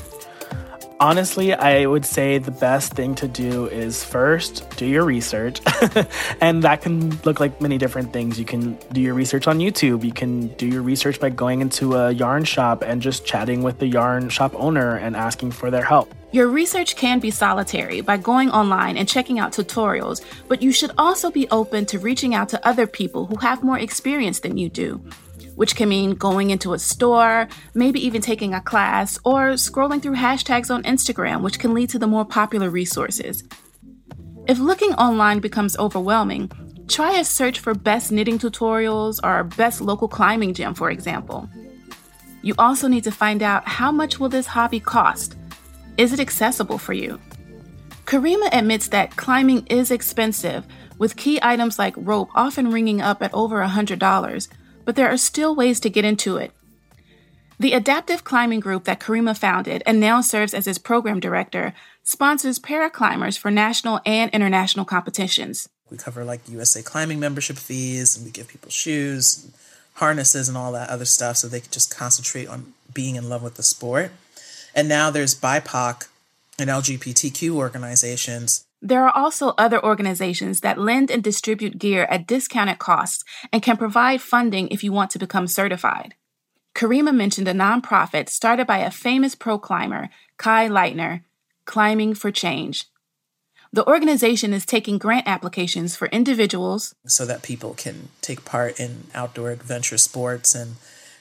Honestly, 1.01 1.51
I 1.51 1.87
would 1.87 2.05
say 2.05 2.37
the 2.37 2.51
best 2.51 2.93
thing 2.93 3.15
to 3.15 3.27
do 3.27 3.65
is 3.65 4.03
first 4.03 4.69
do 4.77 4.85
your 4.85 5.03
research. 5.03 5.59
and 6.41 6.61
that 6.61 6.83
can 6.83 7.19
look 7.25 7.39
like 7.39 7.59
many 7.59 7.79
different 7.79 8.13
things. 8.13 8.37
You 8.37 8.45
can 8.45 8.77
do 8.91 9.01
your 9.01 9.15
research 9.15 9.47
on 9.47 9.57
YouTube, 9.57 10.03
you 10.03 10.13
can 10.13 10.49
do 10.57 10.67
your 10.67 10.83
research 10.83 11.19
by 11.19 11.31
going 11.31 11.61
into 11.61 11.95
a 11.95 12.11
yarn 12.11 12.43
shop 12.43 12.83
and 12.83 13.01
just 13.01 13.25
chatting 13.25 13.63
with 13.63 13.79
the 13.79 13.87
yarn 13.87 14.29
shop 14.29 14.53
owner 14.53 14.95
and 14.95 15.15
asking 15.15 15.53
for 15.53 15.71
their 15.71 15.83
help. 15.83 16.13
Your 16.33 16.47
research 16.47 16.95
can 16.95 17.17
be 17.17 17.31
solitary 17.31 18.01
by 18.01 18.17
going 18.17 18.51
online 18.51 18.95
and 18.95 19.09
checking 19.09 19.39
out 19.39 19.53
tutorials, 19.53 20.23
but 20.47 20.61
you 20.61 20.71
should 20.71 20.91
also 20.99 21.31
be 21.31 21.49
open 21.49 21.87
to 21.87 21.97
reaching 21.97 22.35
out 22.35 22.49
to 22.49 22.67
other 22.67 22.85
people 22.85 23.25
who 23.25 23.37
have 23.37 23.63
more 23.63 23.79
experience 23.79 24.41
than 24.41 24.55
you 24.55 24.69
do 24.69 25.03
which 25.61 25.75
can 25.75 25.89
mean 25.89 26.15
going 26.15 26.49
into 26.49 26.73
a 26.73 26.79
store, 26.79 27.47
maybe 27.75 28.03
even 28.03 28.19
taking 28.19 28.55
a 28.55 28.59
class, 28.59 29.19
or 29.23 29.51
scrolling 29.51 30.01
through 30.01 30.15
hashtags 30.15 30.73
on 30.73 30.81
Instagram, 30.81 31.43
which 31.43 31.59
can 31.59 31.75
lead 31.75 31.87
to 31.87 31.99
the 31.99 32.07
more 32.07 32.25
popular 32.25 32.67
resources. 32.67 33.43
If 34.47 34.57
looking 34.57 34.95
online 34.95 35.39
becomes 35.39 35.77
overwhelming, 35.77 36.51
try 36.87 37.19
a 37.19 37.23
search 37.23 37.59
for 37.59 37.75
best 37.75 38.11
knitting 38.11 38.39
tutorials 38.39 39.19
or 39.23 39.43
best 39.43 39.81
local 39.81 40.07
climbing 40.07 40.55
gym, 40.55 40.73
for 40.73 40.89
example. 40.89 41.47
You 42.41 42.55
also 42.57 42.87
need 42.87 43.03
to 43.03 43.11
find 43.11 43.43
out 43.43 43.67
how 43.67 43.91
much 43.91 44.19
will 44.19 44.29
this 44.29 44.47
hobby 44.47 44.79
cost? 44.79 45.37
Is 45.95 46.11
it 46.11 46.19
accessible 46.19 46.79
for 46.79 46.93
you? 46.93 47.21
Kareemah 48.05 48.49
admits 48.51 48.87
that 48.87 49.15
climbing 49.15 49.67
is 49.67 49.91
expensive, 49.91 50.65
with 50.97 51.17
key 51.17 51.37
items 51.43 51.77
like 51.77 51.93
rope 51.97 52.31
often 52.33 52.71
ringing 52.71 52.99
up 52.99 53.21
at 53.21 53.31
over 53.35 53.63
$100, 53.63 54.47
but 54.85 54.95
there 54.95 55.09
are 55.09 55.17
still 55.17 55.55
ways 55.55 55.79
to 55.79 55.89
get 55.89 56.05
into 56.05 56.37
it. 56.37 56.51
The 57.59 57.73
adaptive 57.73 58.23
climbing 58.23 58.59
group 58.59 58.85
that 58.85 58.99
Kareemah 58.99 59.37
founded 59.37 59.83
and 59.85 59.99
now 59.99 60.21
serves 60.21 60.53
as 60.53 60.65
its 60.65 60.79
program 60.79 61.19
director 61.19 61.73
sponsors 62.01 62.57
paraclimbers 62.57 63.37
for 63.37 63.51
national 63.51 63.99
and 64.03 64.31
international 64.31 64.83
competitions. 64.83 65.69
We 65.91 65.97
cover 65.97 66.23
like 66.23 66.49
USA 66.49 66.81
climbing 66.81 67.19
membership 67.19 67.57
fees 67.57 68.17
and 68.17 68.25
we 68.25 68.31
give 68.31 68.47
people 68.47 68.71
shoes, 68.71 69.51
harnesses, 69.95 70.47
and 70.47 70.57
all 70.57 70.71
that 70.71 70.89
other 70.89 71.05
stuff 71.05 71.37
so 71.37 71.47
they 71.47 71.59
can 71.59 71.69
just 71.69 71.95
concentrate 71.95 72.47
on 72.47 72.73
being 72.93 73.15
in 73.15 73.29
love 73.29 73.43
with 73.43 73.55
the 73.55 73.63
sport. 73.63 74.11
And 74.73 74.89
now 74.89 75.11
there's 75.11 75.35
BIPOC 75.35 76.07
and 76.57 76.69
LGBTQ 76.69 77.51
organizations 77.51 78.65
there 78.81 79.05
are 79.05 79.15
also 79.15 79.53
other 79.57 79.83
organizations 79.83 80.61
that 80.61 80.79
lend 80.79 81.11
and 81.11 81.23
distribute 81.23 81.77
gear 81.77 82.05
at 82.09 82.27
discounted 82.27 82.79
costs 82.79 83.23
and 83.53 83.61
can 83.61 83.77
provide 83.77 84.21
funding 84.21 84.67
if 84.69 84.83
you 84.83 84.91
want 84.91 85.11
to 85.11 85.19
become 85.19 85.47
certified. 85.47 86.15
Kareemah 86.73 87.15
mentioned 87.15 87.47
a 87.47 87.53
nonprofit 87.53 88.29
started 88.29 88.65
by 88.65 88.79
a 88.79 88.89
famous 88.89 89.35
pro 89.35 89.59
climber, 89.59 90.09
Kai 90.37 90.67
Lightner, 90.67 91.21
Climbing 91.65 92.15
for 92.15 92.31
Change. 92.31 92.85
The 93.73 93.87
organization 93.87 94.51
is 94.51 94.65
taking 94.65 94.97
grant 94.97 95.27
applications 95.27 95.95
for 95.95 96.07
individuals 96.07 96.93
so 97.05 97.25
that 97.25 97.43
people 97.43 97.73
can 97.73 98.09
take 98.21 98.43
part 98.43 98.79
in 98.79 99.05
outdoor 99.13 99.51
adventure 99.51 99.97
sports 99.97 100.55
and, 100.55 100.75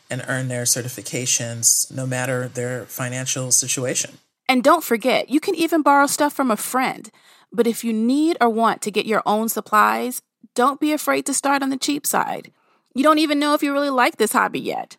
and 0.09 0.25
earn 0.27 0.49
their 0.49 0.65
certifications 0.65 1.93
no 1.95 2.07
matter 2.07 2.49
their 2.49 2.87
financial 2.87 3.53
situation. 3.53 4.19
And 4.49 4.65
don't 4.65 4.83
forget, 4.83 5.31
you 5.31 5.39
can 5.39 5.55
even 5.55 5.83
borrow 5.83 6.09
stuff 6.09 6.33
from 6.33 6.51
a 6.51 6.57
friend. 6.57 7.09
But 7.53 7.67
if 7.67 7.85
you 7.85 7.93
need 7.93 8.37
or 8.41 8.49
want 8.49 8.83
to 8.83 8.91
get 8.91 9.07
your 9.07 9.23
own 9.27 9.49
supplies, 9.49 10.23
don't 10.55 10.81
be 10.81 10.93
afraid 10.93 11.27
to 11.27 11.35
start 11.35 11.63
on 11.63 11.71
the 11.71 11.77
cheap 11.77 12.07
side. 12.07 12.53
You 12.95 13.03
don't 13.03 13.19
even 13.19 13.39
know 13.39 13.55
if 13.55 13.63
you 13.63 13.73
really 13.73 13.91
like 13.91 14.17
this 14.17 14.33
hobby 14.33 14.61
yet. 14.61 14.97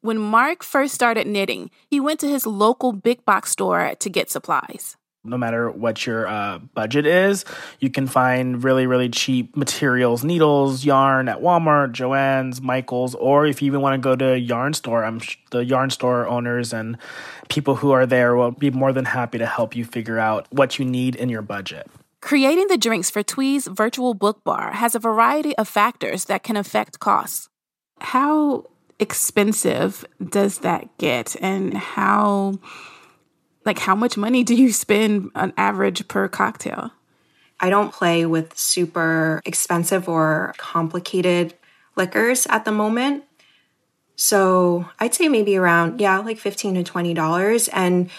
When 0.00 0.18
Mark 0.18 0.62
first 0.62 0.94
started 0.94 1.26
knitting, 1.26 1.70
he 1.88 1.98
went 2.00 2.20
to 2.20 2.28
his 2.28 2.46
local 2.46 2.92
big 2.92 3.24
box 3.24 3.50
store 3.52 3.94
to 3.98 4.10
get 4.10 4.30
supplies 4.30 4.96
no 5.24 5.38
matter 5.38 5.70
what 5.70 6.06
your 6.06 6.26
uh, 6.26 6.58
budget 6.74 7.06
is, 7.06 7.44
you 7.80 7.90
can 7.90 8.06
find 8.06 8.62
really, 8.62 8.86
really 8.86 9.08
cheap 9.08 9.56
materials, 9.56 10.22
needles, 10.22 10.84
yarn 10.84 11.28
at 11.28 11.40
Walmart, 11.40 11.92
Joann's, 11.92 12.60
Michael's, 12.60 13.14
or 13.14 13.46
if 13.46 13.62
you 13.62 13.66
even 13.66 13.80
want 13.80 13.94
to 13.94 13.98
go 13.98 14.14
to 14.14 14.34
a 14.34 14.36
yarn 14.36 14.74
store, 14.74 15.04
I'm 15.04 15.18
sh- 15.20 15.38
the 15.50 15.64
yarn 15.64 15.90
store 15.90 16.26
owners 16.26 16.72
and 16.72 16.98
people 17.48 17.76
who 17.76 17.92
are 17.92 18.06
there 18.06 18.36
will 18.36 18.50
be 18.50 18.70
more 18.70 18.92
than 18.92 19.06
happy 19.06 19.38
to 19.38 19.46
help 19.46 19.74
you 19.74 19.84
figure 19.84 20.18
out 20.18 20.46
what 20.50 20.78
you 20.78 20.84
need 20.84 21.16
in 21.16 21.28
your 21.28 21.42
budget. 21.42 21.88
Creating 22.20 22.68
the 22.68 22.78
drinks 22.78 23.10
for 23.10 23.22
Thuy's 23.22 23.66
virtual 23.66 24.14
book 24.14 24.44
bar 24.44 24.72
has 24.72 24.94
a 24.94 24.98
variety 24.98 25.56
of 25.56 25.68
factors 25.68 26.24
that 26.26 26.42
can 26.42 26.56
affect 26.56 26.98
costs. 26.98 27.48
How 28.00 28.64
expensive 28.98 30.04
does 30.30 30.58
that 30.58 30.96
get, 30.98 31.36
and 31.40 31.74
how 31.74 32.58
like 33.64 33.78
how 33.78 33.94
much 33.94 34.16
money 34.16 34.44
do 34.44 34.54
you 34.54 34.72
spend 34.72 35.30
on 35.34 35.52
average 35.56 36.06
per 36.08 36.28
cocktail? 36.28 36.90
I 37.60 37.70
don't 37.70 37.92
play 37.92 38.26
with 38.26 38.56
super 38.58 39.40
expensive 39.44 40.08
or 40.08 40.54
complicated 40.56 41.54
liquors 41.96 42.46
at 42.46 42.64
the 42.64 42.72
moment. 42.72 43.24
So 44.16 44.88
I'd 44.98 45.14
say 45.14 45.28
maybe 45.28 45.56
around, 45.56 46.00
yeah, 46.00 46.18
like 46.18 46.38
15 46.38 46.84
to 46.84 46.92
$20. 46.92 47.68
And, 47.72 48.10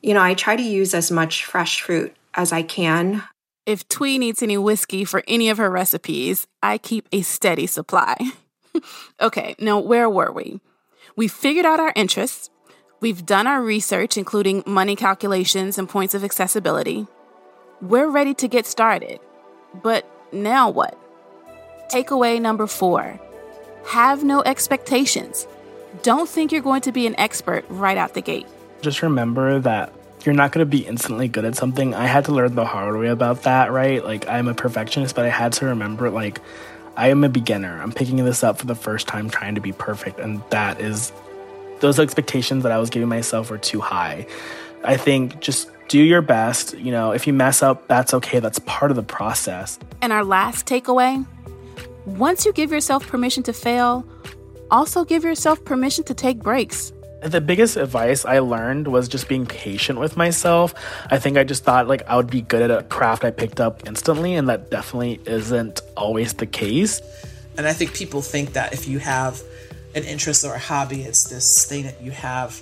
you 0.00 0.14
know, 0.14 0.22
I 0.22 0.34
try 0.34 0.56
to 0.56 0.62
use 0.62 0.94
as 0.94 1.10
much 1.10 1.44
fresh 1.44 1.82
fruit 1.82 2.14
as 2.34 2.52
I 2.52 2.62
can. 2.62 3.22
If 3.64 3.86
Thuy 3.88 4.18
needs 4.18 4.42
any 4.42 4.58
whiskey 4.58 5.04
for 5.04 5.22
any 5.28 5.48
of 5.48 5.58
her 5.58 5.70
recipes, 5.70 6.46
I 6.62 6.78
keep 6.78 7.08
a 7.12 7.22
steady 7.22 7.66
supply. 7.66 8.16
okay, 9.20 9.54
now 9.58 9.78
where 9.78 10.10
were 10.10 10.32
we? 10.32 10.60
We 11.14 11.28
figured 11.28 11.66
out 11.66 11.78
our 11.78 11.92
interests, 11.94 12.50
We've 13.02 13.26
done 13.26 13.48
our 13.48 13.60
research, 13.60 14.16
including 14.16 14.62
money 14.64 14.94
calculations 14.94 15.76
and 15.76 15.88
points 15.88 16.14
of 16.14 16.22
accessibility. 16.22 17.08
We're 17.80 18.08
ready 18.08 18.32
to 18.34 18.46
get 18.46 18.64
started. 18.64 19.18
But 19.82 20.08
now 20.32 20.70
what? 20.70 20.96
Takeaway 21.90 22.40
number 22.40 22.68
four 22.68 23.18
have 23.88 24.22
no 24.22 24.40
expectations. 24.44 25.48
Don't 26.04 26.28
think 26.28 26.52
you're 26.52 26.62
going 26.62 26.82
to 26.82 26.92
be 26.92 27.08
an 27.08 27.18
expert 27.18 27.64
right 27.68 27.96
out 27.96 28.14
the 28.14 28.20
gate. 28.20 28.46
Just 28.82 29.02
remember 29.02 29.58
that 29.58 29.92
you're 30.24 30.32
not 30.32 30.52
going 30.52 30.64
to 30.64 30.70
be 30.70 30.86
instantly 30.86 31.26
good 31.26 31.44
at 31.44 31.56
something. 31.56 31.96
I 31.96 32.06
had 32.06 32.26
to 32.26 32.32
learn 32.32 32.54
the 32.54 32.64
hard 32.64 32.96
way 32.96 33.08
about 33.08 33.42
that, 33.42 33.72
right? 33.72 34.04
Like, 34.04 34.28
I'm 34.28 34.46
a 34.46 34.54
perfectionist, 34.54 35.16
but 35.16 35.24
I 35.24 35.28
had 35.30 35.54
to 35.54 35.66
remember, 35.66 36.08
like, 36.08 36.40
I 36.96 37.08
am 37.08 37.24
a 37.24 37.28
beginner. 37.28 37.82
I'm 37.82 37.90
picking 37.90 38.24
this 38.24 38.44
up 38.44 38.58
for 38.58 38.66
the 38.66 38.76
first 38.76 39.08
time, 39.08 39.28
trying 39.28 39.56
to 39.56 39.60
be 39.60 39.72
perfect. 39.72 40.20
And 40.20 40.40
that 40.50 40.80
is 40.80 41.12
those 41.82 42.00
expectations 42.00 42.62
that 42.62 42.72
I 42.72 42.78
was 42.78 42.88
giving 42.88 43.08
myself 43.08 43.50
were 43.50 43.58
too 43.58 43.80
high. 43.80 44.26
I 44.82 44.96
think 44.96 45.40
just 45.40 45.70
do 45.88 46.02
your 46.02 46.22
best. 46.22 46.78
You 46.78 46.90
know, 46.92 47.12
if 47.12 47.26
you 47.26 47.34
mess 47.34 47.62
up, 47.62 47.86
that's 47.88 48.14
okay. 48.14 48.40
That's 48.40 48.58
part 48.60 48.90
of 48.90 48.96
the 48.96 49.02
process. 49.02 49.78
And 50.00 50.12
our 50.12 50.24
last 50.24 50.64
takeaway 50.64 51.26
once 52.06 52.44
you 52.44 52.52
give 52.52 52.72
yourself 52.72 53.06
permission 53.06 53.42
to 53.44 53.52
fail, 53.52 54.04
also 54.70 55.04
give 55.04 55.22
yourself 55.22 55.64
permission 55.64 56.02
to 56.04 56.14
take 56.14 56.38
breaks. 56.38 56.92
The 57.22 57.40
biggest 57.40 57.76
advice 57.76 58.24
I 58.24 58.40
learned 58.40 58.88
was 58.88 59.06
just 59.06 59.28
being 59.28 59.46
patient 59.46 60.00
with 60.00 60.16
myself. 60.16 60.74
I 61.10 61.20
think 61.20 61.36
I 61.36 61.44
just 61.44 61.62
thought 61.62 61.86
like 61.86 62.02
I 62.08 62.16
would 62.16 62.30
be 62.30 62.42
good 62.42 62.62
at 62.62 62.70
a 62.76 62.82
craft 62.82 63.24
I 63.24 63.30
picked 63.30 63.60
up 63.60 63.86
instantly, 63.86 64.34
and 64.34 64.48
that 64.48 64.70
definitely 64.70 65.20
isn't 65.26 65.80
always 65.96 66.34
the 66.34 66.46
case. 66.46 67.00
And 67.56 67.66
I 67.68 67.72
think 67.72 67.94
people 67.94 68.22
think 68.22 68.54
that 68.54 68.72
if 68.72 68.88
you 68.88 68.98
have 68.98 69.40
an 69.94 70.04
interest 70.04 70.44
or 70.44 70.54
a 70.54 70.58
hobby. 70.58 71.02
It's 71.02 71.24
this 71.24 71.64
thing 71.64 71.84
that 71.84 72.02
you 72.02 72.10
have 72.10 72.54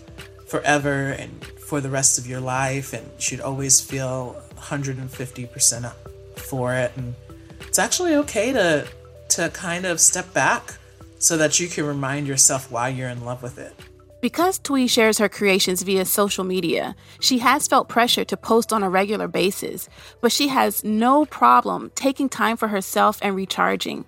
forever 0.46 1.10
and 1.10 1.44
for 1.44 1.80
the 1.80 1.90
rest 1.90 2.18
of 2.18 2.26
your 2.26 2.40
life, 2.40 2.92
and 2.92 3.04
you 3.06 3.20
should 3.20 3.40
always 3.40 3.80
feel 3.80 4.40
150% 4.56 5.84
up 5.84 5.96
for 6.36 6.74
it. 6.74 6.92
And 6.96 7.14
it's 7.60 7.78
actually 7.78 8.14
okay 8.16 8.52
to 8.52 8.86
to 9.30 9.48
kind 9.50 9.86
of 9.86 10.00
step 10.00 10.32
back 10.34 10.74
so 11.20 11.36
that 11.36 11.60
you 11.60 11.68
can 11.68 11.86
remind 11.86 12.26
yourself 12.26 12.70
why 12.70 12.88
you're 12.88 13.08
in 13.08 13.24
love 13.24 13.42
with 13.42 13.58
it. 13.58 13.74
Because 14.20 14.58
Thuy 14.58 14.88
shares 14.90 15.18
her 15.18 15.28
creations 15.28 15.82
via 15.82 16.04
social 16.04 16.44
media, 16.44 16.94
she 17.20 17.38
has 17.38 17.66
felt 17.66 17.88
pressure 17.88 18.24
to 18.24 18.36
post 18.36 18.72
on 18.72 18.82
a 18.82 18.90
regular 18.90 19.28
basis, 19.28 19.88
but 20.20 20.32
she 20.32 20.48
has 20.48 20.84
no 20.84 21.24
problem 21.24 21.90
taking 21.94 22.28
time 22.28 22.56
for 22.56 22.68
herself 22.68 23.18
and 23.22 23.34
recharging. 23.34 24.04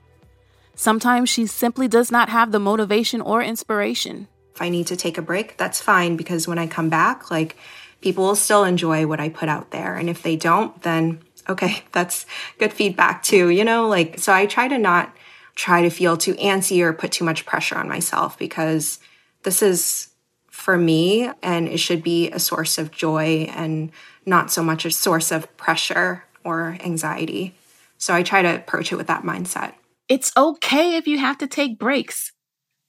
Sometimes 0.75 1.29
she 1.29 1.47
simply 1.47 1.89
does 1.89 2.11
not 2.11 2.29
have 2.29 2.53
the 2.53 2.59
motivation 2.59 3.21
or 3.21 3.43
inspiration. 3.43 4.29
If 4.55 4.63
I 4.63 4.69
need 4.69 4.87
to 4.89 4.97
take 4.97 5.19
a 5.19 5.23
break, 5.23 5.57
that's 5.57 5.81
fine 5.81 6.17
because 6.17 6.49
when 6.49 6.59
I 6.59 6.67
come 6.67 6.89
back, 6.89 7.31
like 7.31 7.57
people 8.01 8.25
will 8.25 8.37
still 8.37 8.65
enjoy 8.65 9.07
what 9.07 9.21
I 9.21 9.29
put 9.29 9.49
out 9.49 9.71
there. 9.71 9.97
And 9.97 10.11
if 10.11 10.23
they 10.23 10.37
don't, 10.37 10.81
then 10.83 11.21
okay, 11.49 11.83
that's 11.93 12.27
good 12.59 12.73
feedback 12.73 13.23
too, 13.23 13.49
you 13.49 13.65
know? 13.65 13.89
Like, 13.89 14.19
so 14.19 14.33
I 14.33 14.47
try 14.47 14.69
to 14.69 14.79
not 14.79 15.15
try 15.55 15.83
to 15.83 15.91
feel 15.91 16.17
too 16.17 16.35
antsy 16.35 16.81
or 16.81 16.93
put 16.93 17.13
too 17.13 17.25
much 17.25 17.45
pressure 17.45 17.77
on 17.77 17.89
myself 17.89 18.39
because 18.39 18.99
this 19.43 19.63
is 19.63 20.09
for 20.51 20.79
me 20.79 21.31
and 21.43 21.69
it 21.69 21.79
should 21.79 22.03
be 22.03 22.31
a 22.31 22.39
source 22.39 22.79
of 22.79 22.91
joy 22.91 23.47
and 23.55 23.91
not 24.25 24.51
so 24.51 24.63
much 24.63 24.85
a 24.85 24.91
source 24.91 25.31
of 25.31 25.55
pressure 25.57 26.25
or 26.45 26.77
anxiety. 26.81 27.55
So 27.99 28.15
I 28.15 28.23
try 28.23 28.43
to 28.43 28.57
approach 28.57 28.93
it 28.93 28.97
with 28.97 29.09
that 29.09 29.23
mindset. 29.23 29.75
It's 30.09 30.33
okay 30.37 30.97
if 30.97 31.07
you 31.07 31.19
have 31.19 31.39
to 31.39 31.47
take 31.47 31.79
breaks. 31.79 32.33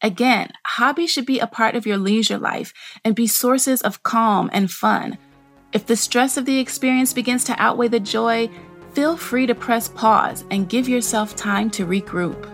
Again, 0.01 0.51
hobbies 0.65 1.11
should 1.11 1.25
be 1.25 1.39
a 1.39 1.47
part 1.47 1.75
of 1.75 1.85
your 1.85 1.97
leisure 1.97 2.37
life 2.37 2.73
and 3.05 3.15
be 3.15 3.27
sources 3.27 3.81
of 3.81 4.03
calm 4.03 4.49
and 4.51 4.69
fun. 4.69 5.17
If 5.71 5.85
the 5.85 5.95
stress 5.95 6.37
of 6.37 6.45
the 6.45 6.59
experience 6.59 7.13
begins 7.13 7.43
to 7.45 7.55
outweigh 7.61 7.87
the 7.87 7.99
joy, 7.99 8.49
feel 8.93 9.15
free 9.15 9.45
to 9.45 9.55
press 9.55 9.87
pause 9.87 10.43
and 10.51 10.67
give 10.67 10.89
yourself 10.89 11.35
time 11.35 11.69
to 11.71 11.85
regroup. 11.85 12.49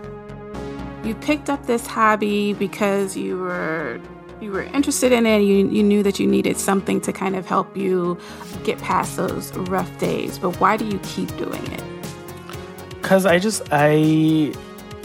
You 1.04 1.14
picked 1.14 1.48
up 1.48 1.66
this 1.66 1.86
hobby 1.86 2.52
because 2.52 3.16
you 3.16 3.38
were 3.38 4.00
you 4.40 4.52
were 4.52 4.62
interested 4.62 5.12
in 5.12 5.26
it, 5.26 5.40
you, 5.40 5.68
you 5.68 5.82
knew 5.82 6.02
that 6.02 6.18
you 6.18 6.26
needed 6.26 6.56
something 6.56 7.00
to 7.02 7.12
kind 7.12 7.36
of 7.36 7.46
help 7.46 7.76
you 7.76 8.18
get 8.64 8.78
past 8.78 9.16
those 9.16 9.52
rough 9.52 9.98
days. 9.98 10.38
But 10.38 10.58
why 10.60 10.78
do 10.78 10.86
you 10.86 10.98
keep 11.02 11.28
doing 11.36 11.66
it? 11.72 11.99
Because 13.10 13.26
I 13.26 13.40
just, 13.40 13.62
I, 13.72 14.54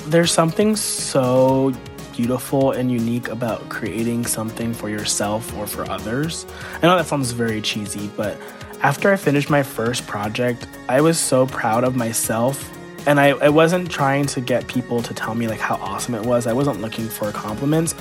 there's 0.09 0.31
something 0.31 0.75
so 0.75 1.73
beautiful 2.15 2.69
and 2.69 2.91
unique 2.91 3.29
about 3.29 3.67
creating 3.69 4.27
something 4.27 4.75
for 4.75 4.91
yourself 4.91 5.51
or 5.57 5.65
for 5.65 5.89
others. 5.89 6.45
I 6.75 6.85
know 6.85 6.97
that 6.97 7.07
sounds 7.07 7.31
very 7.31 7.61
cheesy, 7.61 8.11
but 8.15 8.39
after 8.83 9.11
I 9.11 9.15
finished 9.15 9.49
my 9.49 9.63
first 9.63 10.05
project, 10.05 10.67
I 10.87 11.01
was 11.01 11.17
so 11.17 11.47
proud 11.47 11.83
of 11.83 11.95
myself. 11.95 12.71
And 13.07 13.19
I, 13.19 13.29
I 13.29 13.49
wasn't 13.49 13.89
trying 13.89 14.27
to 14.27 14.39
get 14.39 14.67
people 14.67 15.01
to 15.01 15.11
tell 15.15 15.33
me 15.33 15.47
like 15.47 15.59
how 15.59 15.77
awesome 15.77 16.13
it 16.13 16.27
was. 16.27 16.45
I 16.45 16.53
wasn't 16.53 16.81
looking 16.81 17.09
for 17.09 17.31
compliments. 17.31 17.95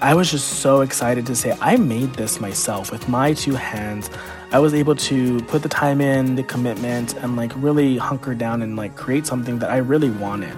I 0.00 0.14
was 0.14 0.30
just 0.30 0.60
so 0.60 0.82
excited 0.82 1.26
to 1.26 1.34
say 1.34 1.58
I 1.60 1.78
made 1.78 2.14
this 2.14 2.40
myself 2.40 2.92
with 2.92 3.08
my 3.08 3.32
two 3.32 3.56
hands. 3.56 4.08
I 4.50 4.58
was 4.60 4.72
able 4.72 4.94
to 4.96 5.40
put 5.42 5.62
the 5.62 5.68
time 5.68 6.00
in, 6.00 6.34
the 6.34 6.42
commitment, 6.42 7.14
and 7.16 7.36
like 7.36 7.52
really 7.56 7.98
hunker 7.98 8.34
down 8.34 8.62
and 8.62 8.76
like 8.76 8.96
create 8.96 9.26
something 9.26 9.58
that 9.58 9.70
I 9.70 9.76
really 9.76 10.10
wanted. 10.10 10.54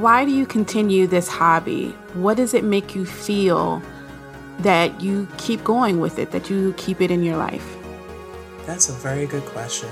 Why 0.00 0.24
do 0.24 0.30
you 0.30 0.46
continue 0.46 1.06
this 1.06 1.28
hobby? 1.28 1.90
What 2.14 2.38
does 2.38 2.54
it 2.54 2.64
make 2.64 2.94
you 2.94 3.04
feel 3.04 3.82
that 4.60 4.98
you 4.98 5.28
keep 5.36 5.62
going 5.62 6.00
with 6.00 6.18
it, 6.18 6.30
that 6.30 6.48
you 6.48 6.72
keep 6.78 7.02
it 7.02 7.10
in 7.10 7.22
your 7.22 7.36
life? 7.36 7.76
That's 8.64 8.88
a 8.88 8.92
very 8.92 9.26
good 9.26 9.44
question. 9.44 9.90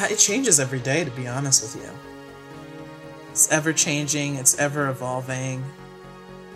Uh, 0.00 0.06
it 0.10 0.16
changes 0.16 0.58
every 0.58 0.80
day, 0.80 1.04
to 1.04 1.10
be 1.10 1.28
honest 1.28 1.62
with 1.62 1.84
you. 1.84 1.90
It's 3.30 3.52
ever 3.52 3.74
changing, 3.74 4.36
it's 4.36 4.58
ever 4.58 4.88
evolving. 4.88 5.62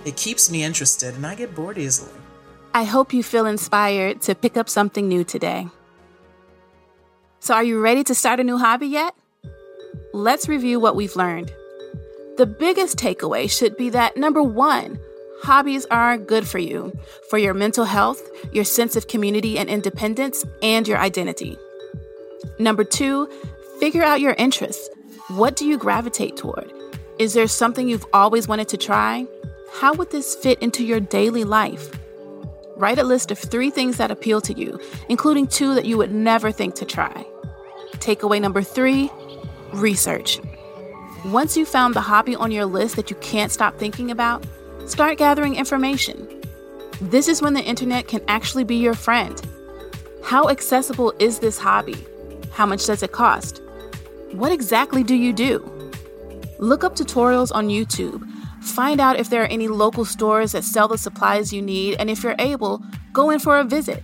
It 0.07 0.17
keeps 0.17 0.51
me 0.51 0.65
interested, 0.65 1.15
and 1.15 1.27
I 1.27 1.35
get 1.35 1.55
bored 1.55 1.77
easily. 1.77 2.13
I 2.77 2.83
hope 2.83 3.15
you 3.15 3.23
feel 3.23 3.47
inspired 3.47 4.21
to 4.23 4.35
pick 4.35 4.57
up 4.57 4.69
something 4.69 5.07
new 5.07 5.23
today. 5.23 5.69
So, 7.39 7.55
are 7.55 7.63
you 7.63 7.81
ready 7.81 8.03
to 8.03 8.17
start 8.17 8.41
a 8.41 8.45
new 8.45 8.59
hobby 8.59 8.89
yet? 8.89 9.15
Let's 10.13 10.49
review 10.49 10.81
what 10.81 10.97
we've 10.97 11.15
learned. 11.15 11.55
The 12.37 12.47
biggest 12.47 12.99
takeaway 12.99 13.49
should 13.49 13.77
be 13.77 13.91
that 13.91 14.17
number 14.17 14.43
one, 14.43 14.99
hobbies 15.43 15.87
are 15.87 16.19
good 16.19 16.49
for 16.49 16.59
you, 16.59 16.93
for 17.31 17.39
your 17.39 17.55
mental 17.55 17.85
health, 17.85 18.21
your 18.53 18.65
sense 18.65 18.97
of 18.97 19.07
community 19.07 19.57
and 19.57 19.71
independence, 19.71 20.45
and 20.61 20.89
your 20.89 20.99
identity. 20.99 21.57
Number 22.59 22.83
two, 22.83 23.29
figure 23.79 24.03
out 24.03 24.21
your 24.21 24.33
interests. 24.33 24.91
What 25.29 25.55
do 25.55 25.65
you 25.65 25.79
gravitate 25.79 26.37
toward? 26.37 26.73
Is 27.21 27.35
there 27.35 27.47
something 27.47 27.89
you've 27.89 28.07
always 28.13 28.49
wanted 28.49 28.69
to 28.71 28.77
try? 28.77 29.29
How 29.75 29.95
would 29.95 30.11
this 30.11 30.35
fit 30.35 30.59
into 30.59 30.85
your 30.85 30.99
daily 30.99 31.45
life? 31.45 31.89
Write 32.77 32.99
a 32.99 33.05
list 33.05 33.31
of 33.31 33.39
three 33.39 33.71
things 33.71 33.99
that 33.99 34.11
appeal 34.11 34.41
to 34.41 34.53
you, 34.53 34.81
including 35.09 35.47
two 35.47 35.75
that 35.75 35.85
you 35.85 35.97
would 35.97 36.13
never 36.13 36.51
think 36.51 36.75
to 36.77 36.85
try. 36.85 37.25
Takeaway 37.99 38.41
number 38.41 38.63
three 38.63 39.11
research. 39.73 40.41
Once 41.25 41.57
you've 41.57 41.69
found 41.69 41.95
the 41.95 42.01
hobby 42.01 42.35
on 42.35 42.51
your 42.51 42.67
list 42.67 42.97
that 42.97 43.11
you 43.11 43.17
can't 43.17 43.53
stop 43.53 43.79
thinking 43.79 44.11
about, 44.11 44.45
start 44.87 45.19
gathering 45.19 45.55
information. 45.55 46.29
This 47.01 47.29
is 47.29 47.41
when 47.41 47.55
the 47.55 47.63
internet 47.63 48.09
can 48.09 48.23
actually 48.29 48.65
be 48.65 48.77
your 48.77 48.95
friend. 48.95 49.41
How 50.25 50.49
accessible 50.49 51.15
is 51.19 51.39
this 51.39 51.59
hobby? 51.59 51.97
How 52.51 52.67
much 52.67 52.87
does 52.87 53.03
it 53.03 53.13
cost? 53.13 53.63
What 54.33 54.53
exactly 54.53 55.05
do 55.05 55.15
you 55.15 55.33
do? 55.33 55.59
Look 56.59 56.83
up 56.83 56.97
tutorials 56.97 57.55
on 57.55 57.69
YouTube. 57.69 58.29
Find 58.65 59.01
out 59.01 59.19
if 59.19 59.29
there 59.29 59.43
are 59.43 59.47
any 59.47 59.69
local 59.69 60.05
stores 60.05 60.53
that 60.53 60.65
sell 60.65 60.89
the 60.89 60.99
supplies 60.99 61.53
you 61.53 61.63
need, 61.63 61.97
and 61.99 62.09
if 62.09 62.23
you're 62.23 62.35
able, 62.39 62.83
go 63.13 63.31
in 63.31 63.39
for 63.39 63.59
a 63.59 63.65
visit. 63.65 64.03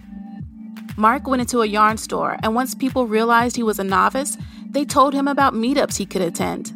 Mark 0.97 1.27
went 1.27 1.41
into 1.41 1.63
a 1.63 1.67
yarn 1.67 1.97
store, 1.97 2.37
and 2.43 2.55
once 2.55 2.75
people 2.75 3.07
realized 3.07 3.57
he 3.57 3.63
was 3.63 3.79
a 3.79 3.85
novice, 3.85 4.37
they 4.69 4.85
told 4.85 5.15
him 5.15 5.27
about 5.27 5.55
meetups 5.55 5.97
he 5.97 6.07
could 6.07 6.23
attend. 6.23 6.73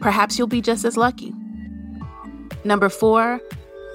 Perhaps 0.00 0.36
you'll 0.36 0.48
be 0.48 0.60
just 0.60 0.84
as 0.84 0.96
lucky. 0.96 1.32
Number 2.64 2.88
four, 2.88 3.40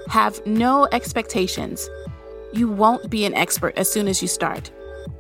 have 0.10 0.44
no 0.46 0.88
expectations. 0.92 1.90
You 2.54 2.70
won't 2.70 3.10
be 3.10 3.26
an 3.26 3.34
expert 3.34 3.78
as 3.78 3.92
soon 3.92 4.08
as 4.08 4.22
you 4.22 4.28
start. 4.28 4.72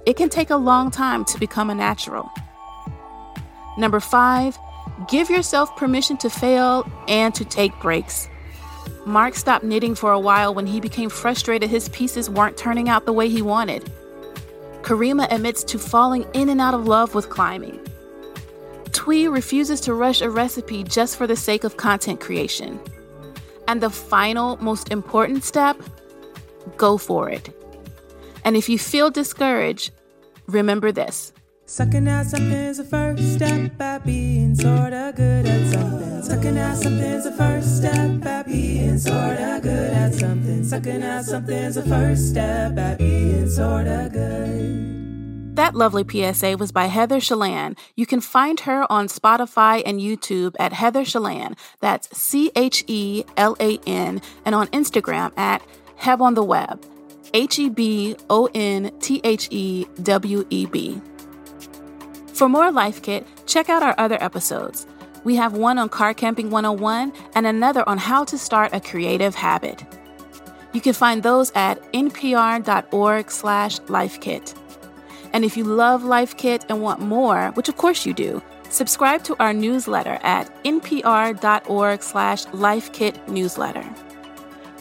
It 0.06 0.16
can 0.16 0.30
take 0.30 0.50
a 0.50 0.56
long 0.56 0.92
time 0.92 1.26
to 1.26 1.38
become 1.38 1.70
a 1.70 1.76
natural. 1.76 2.32
Number 3.78 4.00
five, 4.00 4.58
give 5.08 5.30
yourself 5.30 5.76
permission 5.76 6.18
to 6.18 6.30
fail 6.30 6.90
and 7.08 7.34
to 7.36 7.46
take 7.46 7.78
breaks. 7.80 8.30
Mark 9.06 9.36
stopped 9.36 9.64
knitting 9.64 9.96
for 9.96 10.12
a 10.12 10.20
while 10.20 10.54
when 10.54 10.68
he 10.68 10.80
became 10.80 11.10
frustrated 11.10 11.70
his 11.70 11.90
pieces 11.90 12.30
weren't 12.30 12.58
turning 12.58 12.90
out 12.90 13.06
the 13.06 13.14
way 13.14 13.30
he 13.30 13.42
wanted. 13.42 13.92
Kareemah 14.82 15.32
admits 15.32 15.64
to 15.66 15.80
falling 15.80 16.26
in 16.34 16.50
and 16.50 16.60
out 16.60 16.74
of 16.74 16.88
love 16.88 17.16
with 17.16 17.30
climbing. 17.30 17.80
Thuy 18.86 19.32
refuses 19.32 19.80
to 19.82 19.94
rush 19.94 20.22
a 20.22 20.30
recipe 20.30 20.84
just 20.84 21.16
for 21.16 21.28
the 21.28 21.36
sake 21.36 21.64
of 21.64 21.78
content 21.78 22.20
creation. 22.20 22.80
And 23.68 23.82
the 23.82 23.90
final, 23.90 24.58
most 24.58 24.92
important 24.92 25.44
step 25.44 25.78
go 26.76 26.98
for 26.98 27.30
it. 27.30 27.50
And 28.44 28.56
if 28.56 28.70
you 28.70 28.80
feel 28.80 29.10
discouraged, 29.10 29.92
remember 30.48 30.92
this. 30.92 31.34
Sucking 31.70 32.08
out 32.08 32.26
something's 32.26 32.78
the 32.78 32.86
first 32.86 33.34
step 33.34 33.82
at 33.82 34.06
being 34.06 34.56
sorta 34.56 35.12
good 35.14 35.46
at 35.46 35.74
something. 35.74 36.24
Sucking 36.24 36.58
out 36.58 36.78
something's 36.78 37.26
a 37.26 37.32
first 37.34 37.78
step 37.78 38.26
at 38.26 38.48
being 38.48 38.98
sorta 38.98 39.60
good 39.62 39.92
at 39.92 40.14
something. 40.14 40.64
Sucking 40.64 41.04
out 41.04 41.26
something's 41.26 41.76
the 41.76 41.84
first 41.84 42.30
step 42.30 42.78
at 42.78 42.98
being 42.98 43.50
sorta 43.50 44.10
good. 44.14 45.58
That 45.58 45.76
lovely 45.76 46.06
PSA 46.10 46.56
was 46.56 46.72
by 46.72 46.86
Heather 46.86 47.20
Chelan. 47.20 47.76
You 47.98 48.06
can 48.06 48.22
find 48.22 48.62
her 48.62 48.90
on 48.90 49.10
Spotify 49.10 49.84
and 49.86 50.00
YouTube 50.00 50.56
at 50.58 50.72
Heather 50.72 51.04
Chelan. 51.04 51.58
That's 51.82 52.18
C 52.18 52.50
H 52.56 52.86
E 52.88 53.26
L 53.36 53.58
A 53.60 53.78
N, 53.86 54.22
and 54.46 54.56
on 54.56 54.68
Instagram 54.68 55.38
at 55.38 55.62
Heb 55.98 56.22
on 56.22 56.36
the 56.36 56.46
Web. 56.46 56.86
H 57.34 57.60
E 57.60 57.68
B 57.68 58.16
O 58.30 58.50
N 58.56 58.90
T 59.02 59.20
H 59.26 59.50
E 59.52 59.86
W 60.02 60.48
E 60.50 60.66
B. 60.66 61.02
For 62.38 62.48
more 62.48 62.72
Life 62.72 63.02
Kit, 63.02 63.26
check 63.48 63.68
out 63.68 63.82
our 63.82 63.96
other 63.98 64.22
episodes. 64.22 64.86
We 65.24 65.36
have 65.38 65.54
one 65.54 65.80
on 65.80 65.90
Car 65.90 66.14
Camping 66.14 66.52
101 66.52 67.12
and 67.34 67.48
another 67.48 67.84
on 67.90 67.98
how 67.98 68.26
to 68.26 68.38
start 68.38 68.76
a 68.76 68.80
creative 68.80 69.34
habit. 69.34 69.84
You 70.72 70.80
can 70.80 70.94
find 70.94 71.24
those 71.24 71.52
at 71.56 71.82
npr.org 71.94 73.32
slash 73.32 73.80
lifekit. 73.80 74.54
And 75.34 75.44
if 75.44 75.58
you 75.58 75.64
love 75.64 76.04
Life 76.04 76.38
Kit 76.38 76.64
and 76.70 76.80
want 76.80 77.00
more, 77.00 77.50
which 77.56 77.70
of 77.70 77.78
course 77.78 78.06
you 78.06 78.14
do, 78.14 78.44
subscribe 78.70 79.24
to 79.24 79.36
our 79.42 79.52
newsletter 79.52 80.20
at 80.22 80.64
npr.org 80.64 82.04
slash 82.04 82.46
lifekitnewsletter. 82.46 83.98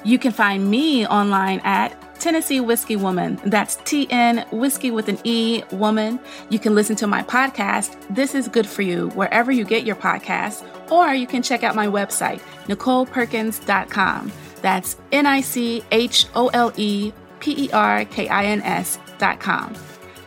You 0.04 0.18
can 0.18 0.32
find 0.32 0.70
me 0.70 1.06
online 1.06 1.60
at 1.60 1.98
Tennessee 2.26 2.58
Whiskey 2.58 2.96
Woman. 2.96 3.40
That's 3.44 3.76
TN 3.76 4.50
Whiskey 4.50 4.90
with 4.90 5.08
an 5.08 5.16
E 5.22 5.62
Woman. 5.70 6.18
You 6.50 6.58
can 6.58 6.74
listen 6.74 6.96
to 6.96 7.06
my 7.06 7.22
podcast, 7.22 7.96
This 8.12 8.34
is 8.34 8.48
Good 8.48 8.66
for 8.66 8.82
You, 8.82 9.10
wherever 9.10 9.52
you 9.52 9.64
get 9.64 9.84
your 9.84 9.94
podcasts, 9.94 10.68
or 10.90 11.14
you 11.14 11.28
can 11.28 11.40
check 11.40 11.62
out 11.62 11.76
my 11.76 11.86
website, 11.86 12.40
NicholePerkins.com. 12.64 14.32
That's 14.60 14.96
N 15.12 15.24
I 15.24 15.40
C 15.40 15.84
H 15.92 16.26
O 16.34 16.48
L 16.48 16.72
E 16.74 17.12
P 17.38 17.66
E 17.66 17.70
R 17.70 18.04
K 18.06 18.26
I 18.26 18.46
N 18.46 18.60
S.com. 18.62 19.76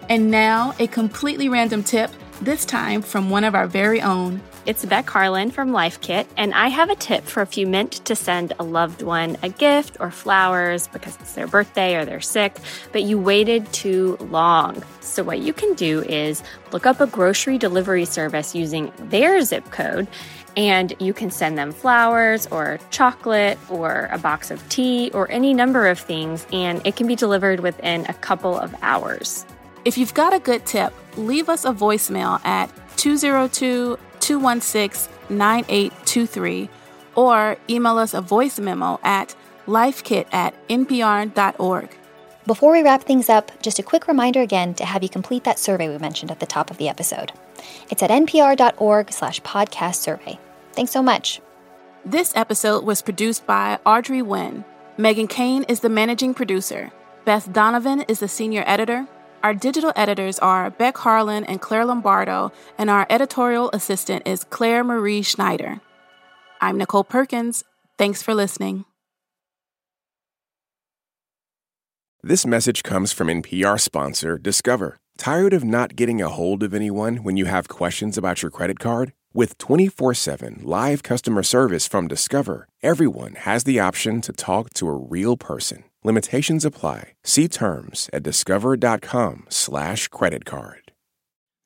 And 0.07 0.31
now, 0.31 0.73
a 0.79 0.87
completely 0.87 1.49
random 1.49 1.83
tip, 1.83 2.11
this 2.41 2.63
time 2.63 3.01
from 3.01 3.29
one 3.29 3.43
of 3.43 3.55
our 3.55 3.67
very 3.67 3.99
own. 3.99 4.39
It's 4.65 4.85
Beck 4.85 5.09
Harlan 5.09 5.51
from 5.51 5.71
Life 5.71 6.01
Kit, 6.01 6.27
and 6.35 6.53
I 6.53 6.67
have 6.67 6.89
a 6.89 6.95
tip 6.95 7.23
for 7.23 7.41
if 7.41 7.57
you 7.57 7.65
meant 7.65 7.93
to 8.05 8.15
send 8.15 8.53
a 8.59 8.63
loved 8.63 9.01
one 9.01 9.37
a 9.41 9.47
gift 9.47 9.97
or 10.01 10.11
flowers 10.11 10.87
because 10.89 11.15
it's 11.15 11.33
their 11.33 11.47
birthday 11.47 11.95
or 11.95 12.03
they're 12.03 12.19
sick, 12.19 12.57
but 12.91 13.03
you 13.03 13.17
waited 13.17 13.71
too 13.71 14.17
long. 14.29 14.83
So, 14.99 15.23
what 15.23 15.39
you 15.39 15.53
can 15.53 15.73
do 15.75 16.03
is 16.03 16.43
look 16.71 16.85
up 16.85 16.99
a 16.99 17.07
grocery 17.07 17.57
delivery 17.57 18.03
service 18.03 18.53
using 18.53 18.91
their 18.99 19.41
zip 19.43 19.71
code, 19.71 20.07
and 20.57 20.93
you 20.99 21.13
can 21.13 21.31
send 21.31 21.57
them 21.57 21.71
flowers 21.71 22.45
or 22.47 22.79
chocolate 22.91 23.57
or 23.69 24.09
a 24.11 24.17
box 24.17 24.51
of 24.51 24.67
tea 24.67 25.09
or 25.13 25.31
any 25.31 25.53
number 25.53 25.87
of 25.87 25.97
things, 25.97 26.45
and 26.51 26.85
it 26.85 26.97
can 26.97 27.07
be 27.07 27.15
delivered 27.15 27.61
within 27.61 28.05
a 28.07 28.13
couple 28.13 28.59
of 28.59 28.75
hours. 28.81 29.45
If 29.85 29.97
you've 29.97 30.13
got 30.13 30.33
a 30.33 30.39
good 30.39 30.65
tip, 30.65 30.93
leave 31.15 31.47
us 31.47 31.63
a 31.63 31.71
voicemail 31.71 32.45
at 32.45 32.69
202 32.97 33.97
216 34.29 35.11
9823 35.29 36.69
or 37.15 37.57
email 37.67 37.97
us 37.97 38.13
a 38.13 38.21
voice 38.21 38.59
memo 38.59 38.99
at 39.03 39.35
lifekit 39.65 40.27
at 40.31 40.53
npr.org. 40.67 41.89
Before 42.45 42.71
we 42.71 42.83
wrap 42.83 43.01
things 43.03 43.27
up, 43.27 43.51
just 43.63 43.79
a 43.79 43.83
quick 43.83 44.07
reminder 44.07 44.41
again 44.41 44.75
to 44.75 44.85
have 44.85 45.01
you 45.01 45.09
complete 45.09 45.45
that 45.45 45.57
survey 45.57 45.89
we 45.89 45.97
mentioned 45.97 46.29
at 46.29 46.39
the 46.39 46.45
top 46.45 46.69
of 46.69 46.77
the 46.77 46.87
episode. 46.87 47.31
It's 47.89 48.03
at 48.03 48.11
npr.org 48.11 49.11
slash 49.11 49.41
podcast 49.41 49.95
survey. 49.95 50.37
Thanks 50.73 50.91
so 50.91 51.01
much. 51.01 51.41
This 52.05 52.31
episode 52.35 52.83
was 52.85 53.01
produced 53.01 53.47
by 53.47 53.79
Audrey 53.83 54.21
Nguyen. 54.21 54.63
Meghan 54.99 55.27
Keane 55.27 55.63
is 55.63 55.79
the 55.79 55.89
managing 55.89 56.35
producer. 56.35 56.91
Beth 57.25 57.51
Donovan 57.51 58.01
is 58.01 58.19
the 58.19 58.27
senior 58.27 58.63
editor. 58.67 59.07
Our 59.41 59.53
digital 59.53 59.93
editors 59.95 60.37
are 60.39 60.69
Beck 60.69 60.97
Harlan 60.97 61.45
and 61.45 61.61
Clare 61.61 61.85
Lombardo, 61.85 62.51
and 62.77 62.89
our 62.89 63.07
editorial 63.09 63.69
assistant 63.71 64.23
is 64.27 64.43
Claire 64.43 64.83
Marie 64.83 65.21
Schneider. 65.21 65.79
I'm 66.59 66.77
Nichole 66.77 67.07
Perkins. 67.07 67.63
Thanks 67.97 68.21
for 68.21 68.33
listening. 68.33 68.83
This 72.21 72.45
message 72.45 72.83
comes 72.83 73.13
from 73.13 73.27
NPR 73.27 73.79
sponsor 73.79 74.37
Discover. 74.37 74.97
Tired 75.17 75.53
of 75.53 75.63
not 75.63 75.95
getting 75.95 76.21
a 76.21 76.27
hold 76.27 76.61
of 76.61 76.73
anyone 76.73 77.23
when 77.23 77.37
you 77.37 77.45
have 77.45 77.69
questions 77.69 78.17
about 78.17 78.41
your 78.41 78.51
credit 78.51 78.79
card? 78.79 79.13
With 79.33 79.57
24 79.57 80.15
7 80.15 80.59
live 80.63 81.01
customer 81.01 81.43
service 81.43 81.87
from 81.87 82.09
Discover, 82.09 82.67
everyone 82.83 83.35
has 83.35 83.63
the 83.63 83.79
option 83.79 84.19
to 84.21 84.33
talk 84.33 84.73
to 84.73 84.87
a 84.89 84.93
real 84.93 85.37
person. 85.37 85.85
Limitations 86.03 86.63
apply. 86.63 87.13
See 87.23 87.47
terms 87.47 88.09
at 88.13 88.23
discover.com/slash 88.23 90.07
credit 90.07 90.45
card. 90.45 90.91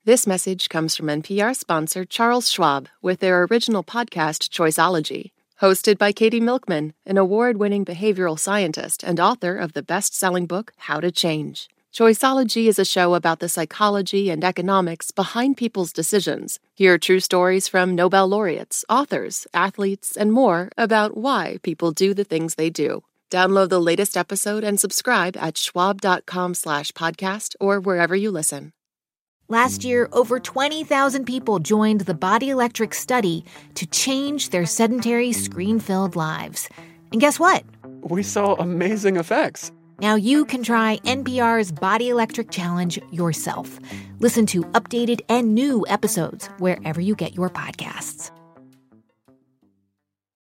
This 0.05 0.27
message 0.27 0.69
comes 0.69 0.95
from 0.97 1.05
NPR 1.07 1.55
sponsor 1.55 2.03
Charles 2.03 2.49
Schwab 2.49 2.89
with 3.01 3.19
their 3.19 3.43
original 3.43 3.83
podcast, 3.83 4.49
Choiceology. 4.49 5.31
Hosted 5.61 5.97
by 5.97 6.11
Katie 6.11 6.41
Milkman, 6.41 6.93
an 7.05 7.17
award 7.17 7.57
winning 7.57 7.85
behavioral 7.85 8.37
scientist 8.37 9.03
and 9.03 9.19
author 9.19 9.55
of 9.55 9.73
the 9.73 9.83
best 9.83 10.13
selling 10.13 10.45
book, 10.45 10.73
How 10.77 10.99
to 10.99 11.09
Change. 11.11 11.69
Choiceology 11.93 12.65
is 12.65 12.79
a 12.79 12.85
show 12.85 13.13
about 13.13 13.39
the 13.39 13.47
psychology 13.47 14.31
and 14.31 14.43
economics 14.43 15.11
behind 15.11 15.57
people's 15.57 15.93
decisions. 15.93 16.59
Hear 16.73 16.97
true 16.97 17.19
stories 17.19 17.67
from 17.67 17.93
Nobel 17.93 18.27
laureates, 18.27 18.83
authors, 18.89 19.45
athletes, 19.53 20.17
and 20.17 20.33
more 20.33 20.69
about 20.75 21.15
why 21.15 21.59
people 21.61 21.91
do 21.91 22.15
the 22.15 22.23
things 22.23 22.55
they 22.55 22.71
do. 22.71 23.03
Download 23.33 23.67
the 23.69 23.81
latest 23.81 24.15
episode 24.15 24.63
and 24.63 24.79
subscribe 24.79 25.35
at 25.37 25.57
schwab.com 25.57 26.53
slash 26.53 26.91
podcast 26.91 27.55
or 27.59 27.79
wherever 27.79 28.15
you 28.15 28.29
listen. 28.29 28.73
Last 29.47 29.83
year, 29.83 30.07
over 30.11 30.39
20,000 30.39 31.25
people 31.25 31.57
joined 31.57 32.01
the 32.01 32.13
Body 32.13 32.51
Electric 32.51 32.93
study 32.93 33.43
to 33.73 33.87
change 33.87 34.49
their 34.49 34.67
sedentary, 34.67 35.33
screen 35.33 35.79
filled 35.79 36.15
lives. 36.15 36.69
And 37.11 37.19
guess 37.19 37.39
what? 37.39 37.63
We 38.01 38.21
saw 38.21 38.53
amazing 38.53 39.17
effects. 39.17 39.71
Now 39.97 40.13
you 40.13 40.45
can 40.45 40.61
try 40.61 40.99
NPR's 41.03 41.71
Body 41.71 42.09
Electric 42.09 42.51
Challenge 42.51 42.99
yourself. 43.11 43.79
Listen 44.19 44.45
to 44.45 44.63
updated 44.75 45.21
and 45.27 45.55
new 45.55 45.83
episodes 45.89 46.49
wherever 46.59 47.01
you 47.01 47.15
get 47.15 47.33
your 47.33 47.49
podcasts. 47.49 48.29